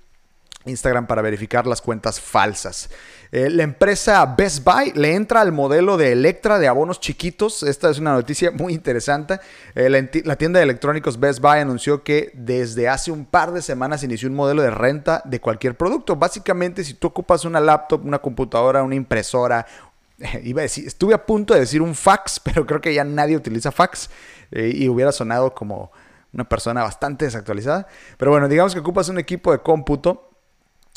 Instagram 0.67 1.07
para 1.07 1.23
verificar 1.23 1.67
las 1.67 1.81
cuentas 1.81 2.21
falsas. 2.21 2.91
Eh, 3.33 3.51
la 3.51 3.63
empresa 3.63 4.25
Best 4.37 4.65
Buy 4.65 4.93
le 4.95 5.15
entra 5.15 5.41
al 5.41 5.53
modelo 5.53 5.97
de 5.97 6.13
Electra 6.13 6.59
de 6.59 6.69
abonos 6.69 7.01
chiquitos. 7.01 7.63
Esta 7.63 7.91
es 7.91 7.99
una 7.99 8.13
noticia 8.13 8.51
muy 8.51 8.73
interesante. 8.73 9.41
Eh, 9.75 9.89
la, 9.89 10.37
tienda 10.37 10.59
de 10.59 10.65
electrónicos 10.65 11.19
Best 11.19 11.41
Buy 11.41 11.59
anunció 11.59 12.03
que 12.03 12.31
desde 12.35 12.89
hace 12.89 13.11
un 13.11 13.25
par 13.25 13.53
de 13.53 13.63
semanas 13.63 14.03
inició 14.03 14.29
un 14.29 14.35
modelo 14.35 14.63
de 14.63 14.71
renta 14.71 15.23
de 15.25 15.41
cualquier 15.41 15.77
producto. 15.77 16.17
Básicamente, 16.17 16.85
si 16.85 16.95
tú 16.95 17.09
ocupas 17.09 17.45
una 17.45 17.61
laptop, 17.61 18.05
una 18.05 18.19
computadora, 18.19 18.83
una 18.83 18.95
impresora, 18.95 19.67
iba 20.43 20.61
a 20.61 20.63
decir, 20.63 20.87
estuve 20.87 21.15
a 21.15 21.25
punto 21.25 21.55
de 21.55 21.61
decir 21.61 21.83
un 21.83 21.95
fax, 21.95 22.41
pero 22.45 22.67
creo 22.67 22.81
que 22.81 22.95
ya 22.95 23.05
nadie 23.05 23.37
utiliza 23.37 23.73
fax 23.73 24.11
eh, 24.51 24.73
y 24.75 24.89
hubiera 24.89 25.13
sonado 25.13 25.55
como 25.55 25.91
una 26.33 26.49
persona 26.49 26.83
bastante 26.83 27.25
desactualizada. 27.25 27.87
Pero 28.19 28.31
bueno, 28.31 28.49
digamos 28.49 28.75
que 28.75 28.81
ocupas 28.81 29.09
un 29.09 29.19
equipo 29.19 29.53
de 29.53 29.61
cómputo 29.61 30.31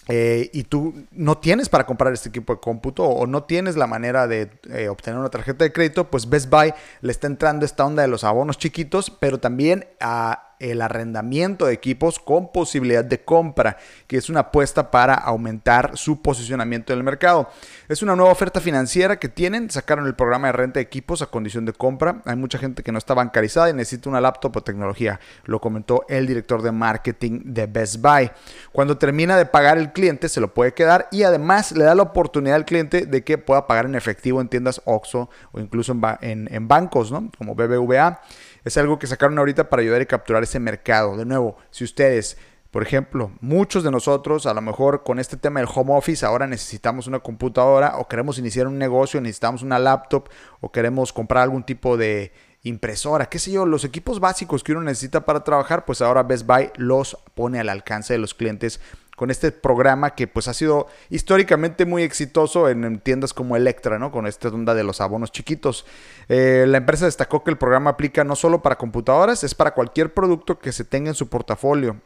eh, 0.08 0.50
y 0.54 0.64
tú 0.64 1.06
no 1.12 1.38
tienes 1.38 1.70
para 1.70 1.86
comprar 1.86 2.12
este 2.14 2.30
equipo 2.30 2.56
de 2.56 2.60
cómputo 2.60 3.04
o 3.04 3.28
no 3.28 3.44
tienes 3.44 3.78
la 3.78 3.86
manera 3.86 4.28
de 4.28 4.50
eh, 4.70 4.90
obtener 4.90 5.20
una 5.20 5.30
tarjeta 5.30 5.64
de 5.64 5.72
crédito, 5.72 6.10
pues 6.10 6.28
Best 6.28 6.50
Buy 6.50 6.74
le 7.02 7.12
está 7.12 7.28
entrando 7.28 7.66
esta 7.66 7.86
onda 7.86 8.02
de 8.02 8.08
los 8.08 8.24
abonos 8.24 8.58
chiquitos, 8.58 9.12
pero 9.12 9.40
también 9.40 9.88
a 10.00 10.49
el 10.60 10.82
arrendamiento 10.82 11.66
de 11.66 11.74
equipos 11.74 12.20
con 12.20 12.52
posibilidad 12.52 13.04
de 13.04 13.24
compra, 13.24 13.78
que 14.08 14.18
es 14.18 14.30
una 14.30 14.42
apuesta 14.42 14.92
para 14.92 15.14
aumentar 15.16 15.98
su 15.98 16.22
posicionamiento 16.22 16.94
en 16.94 17.00
el 17.00 17.04
mercado. 17.04 17.50
Es 17.88 18.04
una 18.04 18.16
nueva 18.16 18.32
oferta 18.32 18.60
financiera 18.60 19.18
que 19.18 19.30
tienen, 19.30 19.72
sacaron 19.72 20.06
el 20.06 20.16
programa 20.16 20.48
de 20.48 20.54
renta 20.54 20.80
de 20.80 20.84
equipos 20.84 21.22
a 21.22 21.28
condición 21.28 21.66
de 21.66 21.74
compra. 21.74 22.22
Hay 22.26 22.36
mucha 22.36 22.58
gente 22.58 22.84
que 22.84 22.92
no 22.92 22.98
está 22.98 23.14
bancarizada 23.14 23.70
y 23.70 23.74
necesita 23.74 24.10
una 24.10 24.22
laptop 24.22 24.58
o 24.58 24.64
tecnología, 24.64 25.20
lo 25.46 25.62
comentó 25.62 26.06
el 26.10 26.28
director 26.28 26.62
de 26.62 26.72
marketing 26.72 27.42
de 27.46 27.66
Best 27.66 28.02
Buy. 28.02 28.32
Cuando 28.72 28.98
termina 28.98 29.38
de 29.38 29.46
pagar 29.46 29.78
el 29.78 29.94
cliente 29.94 30.30
se 30.30 30.42
lo 30.42 30.54
puede 30.54 30.74
quedar 30.74 31.08
y 31.12 31.24
además 31.24 31.72
le 31.72 31.86
da 31.86 31.96
la 31.96 32.04
oportunidad 32.04 32.56
al 32.56 32.66
cliente 32.66 33.06
de 33.06 33.24
que 33.24 33.38
pueda 33.38 33.68
pagar 33.68 33.86
en 33.86 33.96
efectivo 33.96 34.42
en 34.42 34.50
tiendas 34.50 34.82
OXO 34.86 35.30
o 35.52 35.60
incluso 35.60 35.96
en, 36.22 36.48
en 36.52 36.68
bancos, 36.68 37.12
¿no? 37.12 37.32
Como 37.38 37.56
BBVA 37.56 38.22
es 38.64 38.78
algo 38.78 39.00
que 39.00 39.08
sacaron 39.08 39.38
ahorita 39.38 39.70
para 39.70 39.82
ayudar 39.82 40.02
a 40.02 40.06
capturar 40.06 40.44
ese 40.44 40.60
mercado. 40.60 41.18
De 41.18 41.26
nuevo, 41.26 41.58
si 41.72 41.84
ustedes, 41.84 42.38
por 42.72 42.84
ejemplo, 42.84 43.32
muchos 43.42 43.84
de 43.84 43.92
nosotros, 43.92 44.46
a 44.46 44.54
lo 44.54 44.62
mejor 44.62 45.04
con 45.04 45.20
este 45.20 45.38
tema 45.38 45.60
del 45.60 45.70
home 45.74 45.96
office, 45.96 46.26
ahora 46.26 46.48
necesitamos 46.48 47.08
una 47.08 47.20
computadora 47.20 47.98
o 47.98 48.08
queremos 48.08 48.38
iniciar 48.38 48.68
un 48.68 48.78
negocio, 48.78 49.22
necesitamos 49.22 49.62
una 49.64 49.80
laptop 49.80 50.30
o 50.62 50.72
queremos 50.72 51.14
comprar 51.14 51.44
algún 51.44 51.64
tipo 51.64 51.98
de 51.98 52.32
impresora, 52.64 53.28
qué 53.28 53.40
sé 53.40 53.52
yo, 53.52 53.66
los 53.66 53.86
equipos 53.86 54.20
básicos 54.20 54.64
que 54.64 54.74
uno 54.74 54.82
necesita 54.82 55.26
para 55.26 55.44
trabajar, 55.44 55.86
pues 55.86 56.02
ahora 56.02 56.24
Best 56.24 56.46
Buy 56.46 56.72
los 56.76 57.18
pone 57.34 57.60
al 57.60 57.70
alcance 57.70 58.14
de 58.14 58.20
los 58.20 58.34
clientes 58.34 58.82
con 59.20 59.32
este 59.32 59.52
programa 59.52 60.12
que 60.12 60.28
pues 60.28 60.48
ha 60.48 60.54
sido 60.54 60.88
históricamente 61.10 61.86
muy 61.86 62.04
exitoso 62.04 62.70
en, 62.70 63.02
tiendas 63.02 63.34
como 63.34 63.58
Electra, 63.58 64.00
¿no? 64.00 64.14
Con 64.14 64.26
esta 64.28 64.48
onda 64.48 64.74
de 64.74 64.86
los 64.86 65.02
abonos 65.02 65.34
chiquitos. 65.34 65.86
Eh, 66.30 66.64
la 66.66 66.78
empresa 66.78 67.04
destacó 67.04 67.44
que 67.44 67.52
el 67.52 67.58
programa 67.58 67.90
aplica 67.90 68.24
no 68.24 68.38
solo 68.38 68.62
para 68.62 68.78
computadoras, 68.78 69.44
es 69.44 69.54
para 69.54 69.74
cualquier 69.74 70.14
producto 70.14 70.58
que 70.60 70.72
se 70.72 70.86
tenga 70.86 71.10
en 71.10 71.16
su 71.16 71.28
portafolio. 71.28 71.98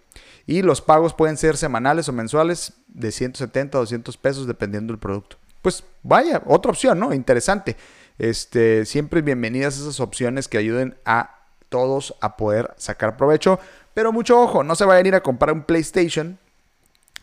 Y 0.48 0.63
los 0.63 0.82
pagos 0.82 1.13
pueden 1.13 1.38
ser 1.38 1.55
semanales 1.55 2.10
o 2.10 2.13
mensuales 2.13 2.74
de 2.88 3.12
170 3.12 3.77
a 3.77 3.82
200 3.82 4.17
pesos 4.17 4.48
dependiendo 4.48 4.91
del 4.91 5.00
producto. 5.00 5.38
Pues 5.62 5.84
vaya, 6.01 6.41
otra 6.48 6.72
opción, 6.72 6.98
¿no? 6.98 7.13
Interesante. 7.13 7.77
Este, 8.17 8.88
siempre 8.88 9.22
bienvenidas 9.22 9.77
esas 9.77 10.00
opciones 10.00 10.48
que 10.48 10.58
ayuden 10.58 10.98
a 11.05 11.41
todos 11.70 12.15
a 12.22 12.38
poder 12.38 12.74
sacar 12.77 13.17
provecho. 13.17 13.60
Pero 13.93 14.12
mucho 14.12 14.41
ojo, 14.41 14.63
no 14.63 14.74
se 14.74 14.86
vayan 14.86 15.05
a 15.05 15.10
ir 15.10 15.15
a 15.15 15.22
comprar 15.22 15.53
un 15.53 15.62
PlayStation 15.62 16.39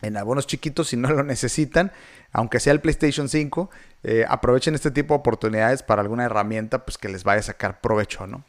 en 0.01 0.17
abonos 0.17 0.47
chiquitos 0.47 0.89
si 0.89 0.97
no 0.97 1.09
lo 1.09 1.23
necesitan, 1.23 1.91
aunque 2.31 2.59
sea 2.59 2.73
el 2.73 2.81
PlayStation 2.81 3.29
5. 3.29 3.69
Eh, 4.03 4.25
aprovechen 4.27 4.75
este 4.75 4.91
tipo 4.91 5.13
de 5.13 5.19
oportunidades 5.19 5.83
para 5.83 6.01
alguna 6.01 6.25
herramienta 6.25 6.85
pues, 6.85 6.97
que 6.97 7.09
les 7.09 7.23
vaya 7.23 7.39
a 7.39 7.43
sacar 7.43 7.81
provecho, 7.81 8.27
¿no? 8.27 8.43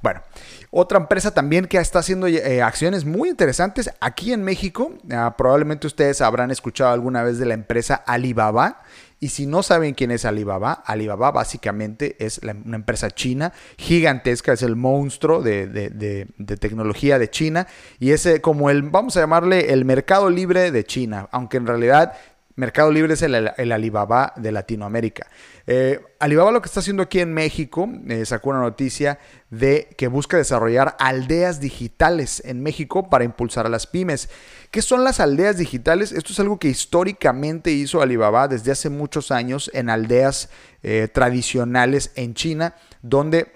Bueno, 0.00 0.22
otra 0.70 0.98
empresa 0.98 1.32
también 1.32 1.66
que 1.66 1.76
está 1.78 1.98
haciendo 1.98 2.28
eh, 2.28 2.62
acciones 2.62 3.04
muy 3.04 3.28
interesantes 3.28 3.90
aquí 4.00 4.32
en 4.32 4.44
México. 4.44 4.92
Ah, 5.10 5.34
probablemente 5.36 5.88
ustedes 5.88 6.20
habrán 6.20 6.50
escuchado 6.52 6.92
alguna 6.92 7.24
vez 7.24 7.38
de 7.38 7.46
la 7.46 7.54
empresa 7.54 7.96
Alibaba. 8.06 8.82
Y 9.20 9.30
si 9.30 9.46
no 9.46 9.64
saben 9.64 9.94
quién 9.94 10.12
es 10.12 10.24
Alibaba, 10.24 10.72
Alibaba 10.72 11.32
básicamente 11.32 12.16
es 12.24 12.38
una 12.38 12.76
empresa 12.76 13.10
china 13.10 13.52
gigantesca, 13.76 14.52
es 14.52 14.62
el 14.62 14.76
monstruo 14.76 15.42
de, 15.42 16.26
tecnología 16.60 17.18
de 17.18 17.28
China. 17.28 17.66
Y 17.98 18.12
es 18.12 18.26
eh, 18.26 18.40
como 18.40 18.70
el, 18.70 18.82
vamos 18.82 19.16
a 19.16 19.20
llamarle 19.20 19.72
el 19.72 19.84
mercado 19.84 20.30
libre 20.30 20.70
de 20.70 20.84
China, 20.84 21.28
aunque 21.32 21.56
en 21.56 21.66
realidad 21.66 22.12
Mercado 22.58 22.90
Libre 22.90 23.14
es 23.14 23.22
el, 23.22 23.72
Alibaba 23.72 24.32
de 24.34 24.50
Latinoamérica. 24.50 25.28
Eh, 25.68 26.00
Alibaba 26.18 26.50
lo 26.50 26.60
que 26.60 26.66
está 26.66 26.80
haciendo 26.80 27.04
aquí 27.04 27.20
en 27.20 27.32
México, 27.32 27.88
eh, 28.08 28.26
sacó 28.26 28.50
una 28.50 28.58
noticia 28.58 29.20
de 29.48 29.94
que 29.96 30.08
busca 30.08 30.36
desarrollar 30.36 30.96
aldeas 30.98 31.60
digitales 31.60 32.42
en 32.44 32.60
México 32.60 33.08
para 33.10 33.22
impulsar 33.22 33.66
a 33.66 33.68
las 33.68 33.86
pymes. 33.86 34.28
¿Qué 34.72 34.82
son 34.82 35.04
las 35.04 35.20
aldeas 35.20 35.56
digitales? 35.56 36.10
Esto 36.10 36.32
es 36.32 36.40
algo 36.40 36.58
que 36.58 36.66
históricamente 36.66 37.70
hizo 37.70 38.02
Alibaba 38.02 38.48
desde 38.48 38.72
hace 38.72 38.90
muchos 38.90 39.30
años 39.30 39.70
en 39.72 39.88
aldeas 39.88 40.50
eh, 40.82 41.06
tradicionales 41.14 42.10
en 42.16 42.34
China, 42.34 42.74
donde 43.02 43.52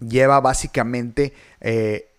lleva 0.00 0.40
básicamente 0.40 1.34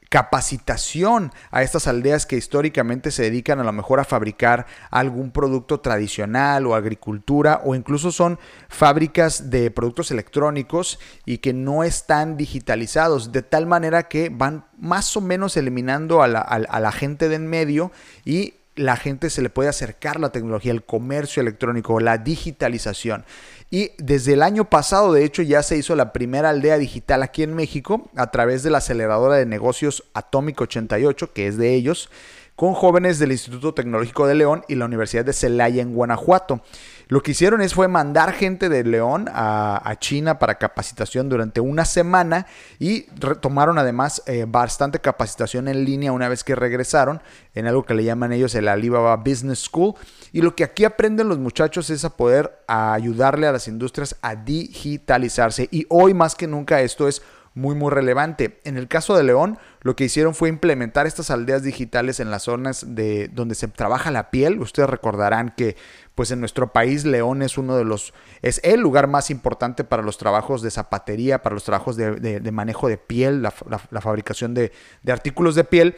capacitación 0.09 1.31
a 1.51 1.61
estas 1.63 1.87
aldeas 1.87 2.25
que 2.25 2.37
históricamente 2.37 3.11
se 3.11 3.23
dedican 3.23 3.59
a 3.59 3.63
lo 3.63 3.71
mejor 3.71 3.99
a 3.99 4.05
fabricar 4.05 4.65
algún 4.91 5.31
producto 5.31 5.79
tradicional 5.79 6.65
o 6.65 6.75
agricultura 6.75 7.61
o 7.63 7.75
incluso 7.75 8.11
son 8.11 8.39
fábricas 8.69 9.49
de 9.49 9.71
productos 9.71 10.11
electrónicos 10.11 10.99
y 11.25 11.39
que 11.39 11.53
no 11.53 11.83
están 11.83 12.37
digitalizados 12.37 13.31
de 13.31 13.41
tal 13.41 13.65
manera 13.65 14.07
que 14.07 14.29
van 14.29 14.65
más 14.77 15.15
o 15.17 15.21
menos 15.21 15.57
eliminando 15.57 16.21
a 16.21 16.27
la, 16.27 16.91
gente 16.91 17.29
de 17.29 17.35
en 17.35 17.47
medio 17.47 17.91
y 18.23 18.55
la 18.75 18.97
gente 18.97 19.29
se 19.29 19.41
le 19.41 19.49
puede 19.49 19.69
acercar 19.69 20.19
la 20.19 20.31
tecnología, 20.31 20.71
el 20.71 20.83
comercio 20.83 21.41
electrónico, 21.41 21.99
la 21.99 22.17
digitalización. 22.17 23.25
Y 23.71 23.91
desde 23.97 24.33
el 24.33 24.43
año 24.43 24.69
pasado, 24.69 25.13
de 25.13 25.23
hecho, 25.23 25.41
ya 25.41 25.63
se 25.63 25.77
hizo 25.77 25.95
la 25.95 26.13
primera 26.13 26.49
aldea 26.49 26.77
digital 26.77 27.23
aquí 27.23 27.43
en 27.43 27.55
México 27.55 28.09
a 28.15 28.31
través 28.31 28.63
de 28.63 28.69
la 28.69 28.77
aceleradora 28.79 29.35
de 29.35 29.45
negocios 29.45 30.03
Atómico 30.13 30.65
88, 30.65 31.33
que 31.33 31.47
es 31.47 31.57
de 31.57 31.73
ellos, 31.73 32.09
con 32.55 32.73
jóvenes 32.73 33.19
del 33.19 33.33
Instituto 33.33 33.73
Tecnológico 33.73 34.27
de 34.27 34.35
León 34.35 34.63
y 34.67 34.75
la 34.75 34.85
Universidad 34.85 35.25
de 35.25 35.33
Celaya 35.33 35.81
en 35.81 35.93
Guanajuato. 35.93 36.61
Lo 37.07 37.21
que 37.21 37.31
hicieron 37.31 37.61
es 37.61 37.73
fue 37.73 37.87
mandar 37.87 38.33
gente 38.33 38.69
de 38.69 38.83
León 38.83 39.27
a, 39.31 39.95
China 39.99 40.39
para 40.39 40.55
capacitación 40.55 41.29
durante 41.29 41.61
una 41.61 41.85
semana 41.85 42.47
y 42.79 43.01
tomaron 43.41 43.77
además 43.77 44.23
eh, 44.25 44.45
bastante 44.47 44.99
capacitación 44.99 45.67
en 45.67 45.85
línea 45.85 46.11
una 46.11 46.29
vez 46.29 46.43
que 46.43 46.55
regresaron 46.55 47.21
en 47.53 47.67
algo 47.67 47.85
que 47.85 47.93
le 47.93 48.03
llaman 48.03 48.33
ellos 48.33 48.55
el 48.55 48.67
Alibaba 48.67 49.15
Business 49.17 49.59
School. 49.59 49.93
Y 50.31 50.41
lo 50.41 50.55
que 50.55 50.63
aquí 50.63 50.83
aprenden 50.85 51.29
los 51.29 51.37
muchachos 51.37 51.89
es 51.89 52.05
a 52.05 52.15
poder 52.15 52.63
ayudarle 52.67 53.47
a 53.47 53.51
las 53.51 53.67
industrias 53.67 54.15
a 54.21 54.35
digitalizarse. 54.35 55.67
Y 55.71 55.85
hoy 55.89 56.13
más 56.13 56.35
que 56.35 56.47
nunca 56.47 56.81
esto 56.81 57.07
es 57.07 57.21
muy 57.55 57.73
muy 57.73 57.89
relevante. 57.89 58.59
En 58.65 58.77
el 58.77 58.89
caso 58.89 59.15
de 59.15 59.23
León, 59.23 59.57
lo 59.81 59.95
que 59.95 60.03
hicieron 60.03 60.35
fue 60.35 60.49
implementar 60.49 61.07
estas 61.07 61.31
aldeas 61.31 61.63
digitales 61.63 62.19
en 62.19 62.29
las 62.29 62.43
zonas 62.43 62.85
de 62.95 63.29
donde 63.29 63.55
se 63.55 63.69
trabaja 63.69 64.11
la 64.11 64.29
piel. 64.29 64.59
Ustedes 64.59 64.89
recordarán 64.89 65.53
que 65.55 65.77
pues 66.15 66.31
en 66.31 66.41
nuestro 66.41 66.73
país 66.73 67.05
León 67.05 67.41
es 67.41 67.57
uno 67.57 67.77
de 67.77 67.85
los 67.85 68.13
es 68.41 68.59
el 68.63 68.81
lugar 68.81 69.07
más 69.07 69.31
importante 69.31 69.85
para 69.85 70.03
los 70.03 70.17
trabajos 70.17 70.61
de 70.61 70.69
zapatería, 70.69 71.41
para 71.41 71.55
los 71.55 71.63
trabajos 71.63 71.95
de, 71.95 72.51
manejo 72.51 72.89
de 72.89 72.97
piel, 72.97 73.41
la, 73.41 73.51
fabricación 73.51 74.53
de, 74.53 74.71
artículos 75.07 75.55
de 75.55 75.63
piel. 75.63 75.95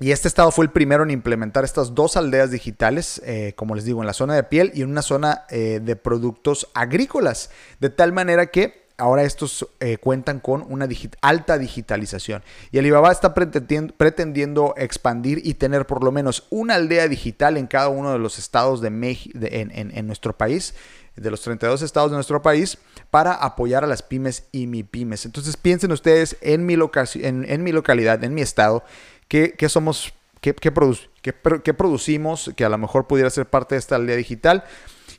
Y 0.00 0.12
este 0.12 0.28
estado 0.28 0.52
fue 0.52 0.64
el 0.64 0.70
primero 0.70 1.02
en 1.02 1.10
implementar 1.10 1.64
estas 1.64 1.94
dos 1.94 2.16
aldeas 2.16 2.52
digitales, 2.52 3.20
eh, 3.24 3.52
como 3.56 3.74
les 3.74 3.84
digo, 3.84 4.00
en 4.00 4.06
la 4.06 4.12
zona 4.12 4.34
de 4.34 4.44
piel 4.44 4.70
y 4.72 4.82
en 4.82 4.90
una 4.90 5.02
zona 5.02 5.44
eh, 5.50 5.80
de 5.82 5.96
productos 5.96 6.68
agrícolas, 6.72 7.50
de 7.80 7.90
tal 7.90 8.12
manera 8.12 8.46
que 8.46 8.87
ahora 8.98 9.22
estos 9.22 9.66
eh, 9.80 9.96
cuentan 9.96 10.40
con 10.40 10.64
una 10.68 10.88
alta 11.22 11.56
digitalización. 11.56 12.42
Y 12.72 12.78
Alibaba 12.78 13.10
está 13.10 13.32
pretendiendo, 13.32 14.74
expandir 14.76 15.40
y 15.44 15.54
tener 15.54 15.86
por 15.86 16.04
lo 16.04 16.12
menos 16.12 16.46
una 16.50 16.74
aldea 16.74 17.08
digital 17.08 17.56
en 17.56 17.68
cada 17.68 17.88
uno 17.88 18.12
de 18.12 18.18
los 18.18 18.38
estados 18.38 18.80
de, 18.80 18.90
México, 18.90 19.38
en, 19.40 20.06
nuestro 20.06 20.36
país, 20.36 20.74
de 21.16 21.30
los 21.30 21.40
32 21.42 21.82
estados 21.82 22.10
de 22.10 22.16
nuestro 22.16 22.42
país, 22.42 22.78
para 23.10 23.34
apoyar 23.34 23.84
a 23.84 23.86
las 23.86 24.02
pymes 24.02 24.48
y 24.50 24.66
mi 24.66 24.82
pymes. 24.82 25.24
Entonces 25.24 25.56
piensen 25.56 25.92
ustedes 25.92 26.36
en 26.40 26.66
mi, 26.66 26.76
en, 27.14 27.62
mi 27.62 27.72
localidad, 27.72 28.22
en 28.24 28.34
mi 28.34 28.42
estado, 28.42 28.82
que, 29.28 29.68
somos, 29.68 30.12
qué, 30.40 30.54
qué 30.54 31.74
producimos, 31.74 32.52
que 32.56 32.64
a 32.64 32.68
lo 32.68 32.78
mejor 32.78 33.06
pudiera 33.06 33.30
ser 33.30 33.46
parte 33.46 33.74
de 33.74 33.80
esta 33.80 33.96
aldea 33.96 34.16
digital. 34.16 34.64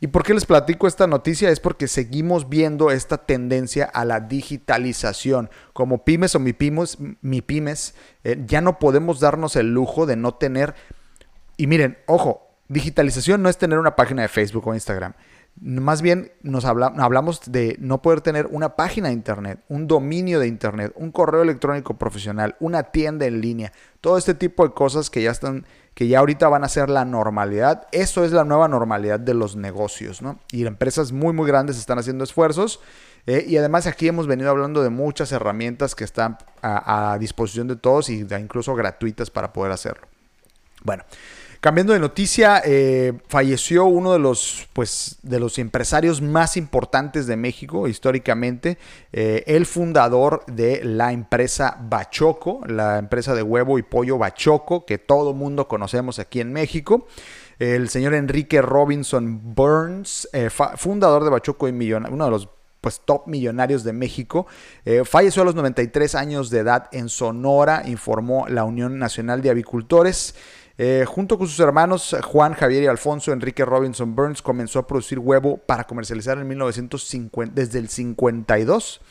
¿Y 0.02 0.08
por 0.08 0.24
qué 0.24 0.34
les 0.34 0.46
platico 0.46 0.88
esta 0.88 1.08
noticia? 1.08 1.50
Es 1.50 1.60
porque 1.60 1.88
seguimos 1.88 2.48
viendo 2.48 2.90
esta 2.90 3.18
tendencia 3.18 3.86
a 3.86 4.06
la 4.06 4.22
digitalización. 4.22 5.50
Como 5.74 6.06
pymes 6.06 6.36
o 6.36 6.40
mi 6.40 6.54
pymes, 6.54 6.98
mi 7.22 7.42
pymes 7.42 7.96
eh, 8.24 8.42
ya 8.46 8.62
no 8.62 8.80
podemos 8.80 9.20
darnos 9.20 9.56
el 9.56 9.74
lujo 9.74 10.06
de 10.06 10.16
no 10.16 10.36
tener... 10.36 10.74
Y 11.58 11.68
miren, 11.68 11.98
ojo, 12.06 12.48
digitalización 12.70 13.42
no 13.42 13.50
es 13.50 13.58
tener 13.58 13.78
una 13.78 13.98
página 13.98 14.22
de 14.22 14.30
Facebook 14.30 14.68
o 14.68 14.74
Instagram. 14.74 15.14
Más 15.62 16.02
bien 16.02 16.32
nos 16.42 16.64
hablamos 16.66 17.42
de 17.52 17.76
no 17.80 18.02
poder 18.02 18.22
tener 18.22 18.48
una 18.48 18.76
página 18.76 19.10
de 19.10 19.14
internet, 19.14 19.60
un 19.68 19.88
dominio 19.88 20.40
de 20.40 20.48
internet, 20.48 20.94
un 20.96 21.12
correo 21.12 21.42
electrónico 21.42 21.98
profesional, 21.98 22.56
una 22.60 22.84
tienda 22.84 23.26
en 23.26 23.42
línea, 23.42 23.74
todo 24.00 24.18
este 24.18 24.34
tipo 24.34 24.66
de 24.66 24.74
cosas 24.74 25.10
que 25.10 25.22
ya 25.22 25.32
están 25.32 25.66
que 26.00 26.08
ya 26.08 26.20
ahorita 26.20 26.48
van 26.48 26.64
a 26.64 26.70
ser 26.70 26.90
la 26.90 27.04
normalidad. 27.04 27.88
Eso 27.92 28.24
es 28.24 28.32
la 28.32 28.46
nueva 28.46 28.70
normalidad 28.70 29.20
de 29.20 29.34
los 29.34 29.58
negocios, 29.58 30.22
¿no? 30.22 30.40
Y 30.50 30.66
empresas 30.66 31.12
muy, 31.12 31.34
muy 31.34 31.46
grandes 31.46 31.78
están 31.78 32.00
haciendo 32.00 32.24
esfuerzos. 32.24 32.80
Eh, 33.26 33.44
y 33.46 33.58
además 33.58 33.86
aquí 33.86 34.08
hemos 34.08 34.26
venido 34.26 34.50
hablando 34.50 34.82
de 34.82 34.90
muchas 34.90 35.34
herramientas 35.34 35.96
que 35.96 36.06
están 36.06 36.38
a, 36.62 37.12
a 37.12 37.18
disposición 37.18 37.68
de 37.68 37.76
todos 37.76 38.10
y 38.10 38.26
incluso 38.40 38.76
gratuitas 38.76 39.30
para 39.30 39.52
poder 39.52 39.74
hacerlo. 39.74 40.08
Bueno, 40.84 41.04
Cambiando 41.62 41.92
de 41.92 42.00
noticia, 42.00 42.62
eh, 42.64 43.20
falleció 43.28 43.84
uno 43.84 44.14
de 44.14 44.20
los, 44.20 44.70
pues, 44.72 45.18
de 45.24 45.42
los 45.42 45.60
empresarios 45.60 46.22
más 46.22 46.56
importantes 46.56 47.28
de 47.28 47.36
México 47.36 47.90
históricamente, 47.90 48.78
eh, 49.12 49.44
el 49.46 49.66
fundador 49.66 50.46
de 50.46 50.82
la 50.86 51.12
empresa 51.12 51.78
Bachoco, 51.82 52.62
la 52.66 52.98
empresa 52.98 53.36
de 53.36 53.44
huevo 53.44 53.78
y 53.78 53.84
pollo 53.84 54.18
Bachoco, 54.18 54.86
que 54.86 55.00
todo 55.00 55.34
mundo 55.34 55.68
conocemos 55.68 56.18
aquí 56.18 56.40
en 56.40 56.54
México. 56.54 57.08
El 57.60 57.90
señor 57.90 58.14
Enrique 58.14 58.62
Robinson 58.62 59.54
Burns, 59.54 60.30
eh, 60.32 60.50
fundador 60.50 61.26
de 61.26 61.30
Bachoco 61.30 61.68
y 61.68 61.74
millonario, 61.74 62.16
uno 62.16 62.24
de 62.24 62.32
los 62.32 62.48
pues 62.82 63.02
top 63.06 63.28
millonarios 63.28 63.84
de 63.84 63.94
México. 63.94 64.48
falleció 65.06 65.42
a 65.42 65.46
los 65.46 65.56
93 65.56 66.16
años 66.16 66.50
de 66.50 66.60
edad 66.60 66.88
en 66.92 67.10
Sonora, 67.10 67.84
informó 67.86 68.48
la 68.48 68.64
Unión 68.64 69.00
Nacional 69.00 69.42
de 69.42 69.50
Avicultores. 69.50 70.36
Eh, 70.82 71.04
junto 71.06 71.38
con 71.38 71.46
sus 71.50 71.60
hermanos 71.60 72.16
Juan, 72.24 72.54
Javier 72.54 72.84
y 72.84 72.88
Alfonso, 72.88 73.34
Enrique 73.34 73.66
Robinson 73.66 74.16
Burns 74.16 74.42
comenzó 74.42 74.80
a 74.80 74.88
producir 74.88 75.20
huevo 75.20 75.58
para 75.58 75.84
comercializar 75.84 76.38
en 76.38 76.48
1950, 76.48 77.54
desde 77.54 77.80
el 77.80 77.90
52. 77.90 79.02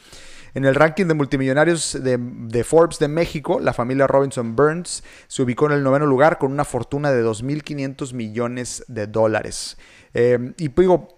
En 0.54 0.64
el 0.64 0.74
ranking 0.74 1.04
de 1.04 1.12
multimillonarios 1.12 1.98
de, 2.02 2.64
Forbes 2.64 2.98
de 2.98 3.08
México, 3.08 3.60
la 3.60 3.74
familia 3.74 4.06
Robinson 4.06 4.56
Burns 4.56 5.04
se 5.26 5.42
ubicó 5.42 5.66
en 5.66 5.72
el 5.72 5.82
noveno 5.82 6.06
lugar 6.06 6.38
con 6.38 6.52
una 6.52 6.64
fortuna 6.64 7.12
de 7.12 7.22
2.500 7.22 8.14
millones 8.14 8.82
de 8.88 9.06
dólares. 9.06 9.76
Eh, 10.14 10.54
y 10.56 10.68
digo, 10.68 11.17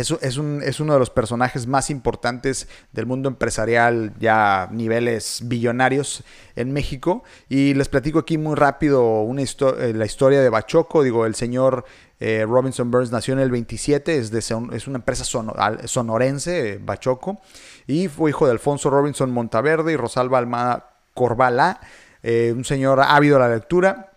es, 0.00 0.10
es, 0.22 0.80
uno 0.80 0.92
de 0.92 0.98
los 0.98 1.10
personajes 1.10 1.66
más 1.66 1.90
importantes 1.90 2.68
del 2.92 3.06
mundo 3.06 3.28
empresarial, 3.28 4.14
ya 4.20 4.62
a 4.62 4.66
niveles 4.68 5.40
billonarios 5.44 6.22
en 6.54 6.72
México. 6.72 7.24
Y 7.48 7.74
les 7.74 7.88
platico 7.88 8.20
aquí 8.20 8.38
muy 8.38 8.54
rápido 8.54 9.22
una 9.22 9.42
eh, 9.42 9.92
la 9.94 10.06
historia 10.06 10.40
de 10.40 10.48
Bachoco. 10.48 11.02
Digo, 11.02 11.26
el 11.26 11.34
señor 11.34 11.84
eh, 12.20 12.44
Robinson 12.46 12.90
Burns 12.90 13.10
nació 13.10 13.34
en 13.34 13.40
el 13.40 13.50
27, 13.50 14.18
es, 14.18 14.30
de, 14.30 14.38
es 14.38 14.86
una 14.86 14.98
empresa 14.98 15.24
sonorense, 15.24 16.78
Bachoco. 16.80 17.40
Y 17.86 18.08
fue 18.08 18.30
hijo 18.30 18.46
de 18.46 18.52
Alfonso 18.52 18.90
Robinson 18.90 19.32
Montaverde 19.32 19.92
y 19.92 19.96
Rosalba 19.96 20.38
Almada 20.38 20.90
Corbalá, 21.14 21.80
eh, 22.22 22.52
un 22.54 22.64
señor 22.64 23.00
ávido 23.00 23.36
a 23.36 23.40
la 23.40 23.48
lectura. 23.48 24.12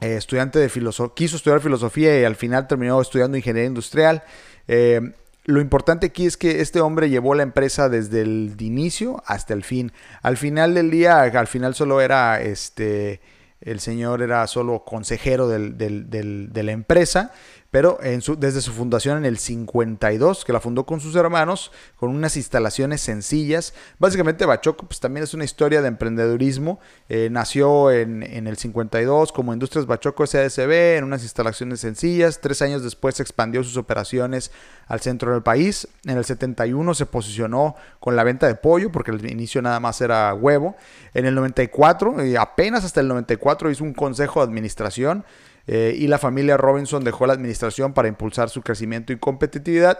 Estudiante 0.00 0.58
de 0.58 0.68
filosofía, 0.68 1.14
quiso 1.14 1.36
estudiar 1.36 1.60
filosofía 1.60 2.20
y 2.20 2.24
al 2.24 2.36
final 2.36 2.66
terminó 2.66 3.00
estudiando 3.00 3.36
ingeniería 3.36 3.68
industrial. 3.68 4.22
Eh, 4.68 5.00
lo 5.44 5.60
importante 5.60 6.06
aquí 6.06 6.26
es 6.26 6.36
que 6.36 6.60
este 6.60 6.80
hombre 6.80 7.08
llevó 7.08 7.34
la 7.34 7.44
empresa 7.44 7.88
desde 7.88 8.22
el 8.22 8.56
inicio 8.58 9.22
hasta 9.26 9.54
el 9.54 9.62
fin. 9.62 9.92
Al 10.22 10.36
final 10.36 10.74
del 10.74 10.90
día, 10.90 11.22
al 11.22 11.46
final 11.46 11.74
solo 11.74 12.00
era 12.00 12.40
este 12.40 13.20
el 13.60 13.80
señor 13.80 14.22
era 14.22 14.46
solo 14.46 14.84
consejero 14.84 15.48
de 15.48 16.62
la 16.62 16.72
empresa 16.72 17.32
pero 17.76 17.98
desde 18.38 18.62
su 18.62 18.72
fundación 18.72 19.18
en 19.18 19.26
el 19.26 19.36
52, 19.36 20.46
que 20.46 20.52
la 20.54 20.60
fundó 20.60 20.86
con 20.86 20.98
sus 20.98 21.14
hermanos, 21.14 21.72
con 21.96 22.08
unas 22.08 22.38
instalaciones 22.38 23.02
sencillas. 23.02 23.74
Básicamente 23.98 24.46
Bachoco 24.46 24.86
pues, 24.86 24.98
también 24.98 25.24
es 25.24 25.34
una 25.34 25.44
historia 25.44 25.82
de 25.82 25.88
emprendedurismo. 25.88 26.80
Eh, 27.10 27.28
nació 27.30 27.90
en, 27.90 28.22
el 28.22 28.56
52 28.56 29.30
como 29.30 29.52
Industrias 29.52 29.84
Bachoco 29.84 30.26
SADCB, 30.26 30.96
en 30.96 31.04
unas 31.04 31.22
instalaciones 31.22 31.80
sencillas. 31.80 32.40
Tres 32.40 32.62
años 32.62 32.82
después 32.82 33.20
expandió 33.20 33.62
sus 33.62 33.76
operaciones 33.76 34.52
al 34.86 35.02
centro 35.02 35.32
del 35.34 35.42
país. 35.42 35.86
En 36.06 36.16
el 36.16 36.24
71 36.24 36.94
se 36.94 37.04
posicionó 37.04 37.76
con 38.00 38.16
la 38.16 38.24
venta 38.24 38.46
de 38.46 38.54
pollo, 38.54 38.90
porque 38.90 39.10
al 39.10 39.30
inicio 39.30 39.60
nada 39.60 39.80
más 39.80 40.00
era 40.00 40.32
huevo. 40.32 40.76
En 41.12 41.26
el 41.26 41.34
94, 41.34 42.24
y 42.24 42.36
apenas 42.36 42.86
hasta 42.86 43.02
el 43.02 43.08
94, 43.08 43.70
hizo 43.70 43.84
un 43.84 43.92
consejo 43.92 44.40
de 44.40 44.44
administración 44.46 45.26
eh, 45.66 45.94
y 45.98 46.06
la 46.06 46.18
familia 46.18 46.56
Robinson 46.56 47.02
dejó 47.02 47.26
la 47.26 47.32
administración 47.32 47.92
para 47.92 48.08
impulsar 48.08 48.50
su 48.50 48.62
crecimiento 48.62 49.12
y 49.12 49.18
competitividad. 49.18 49.98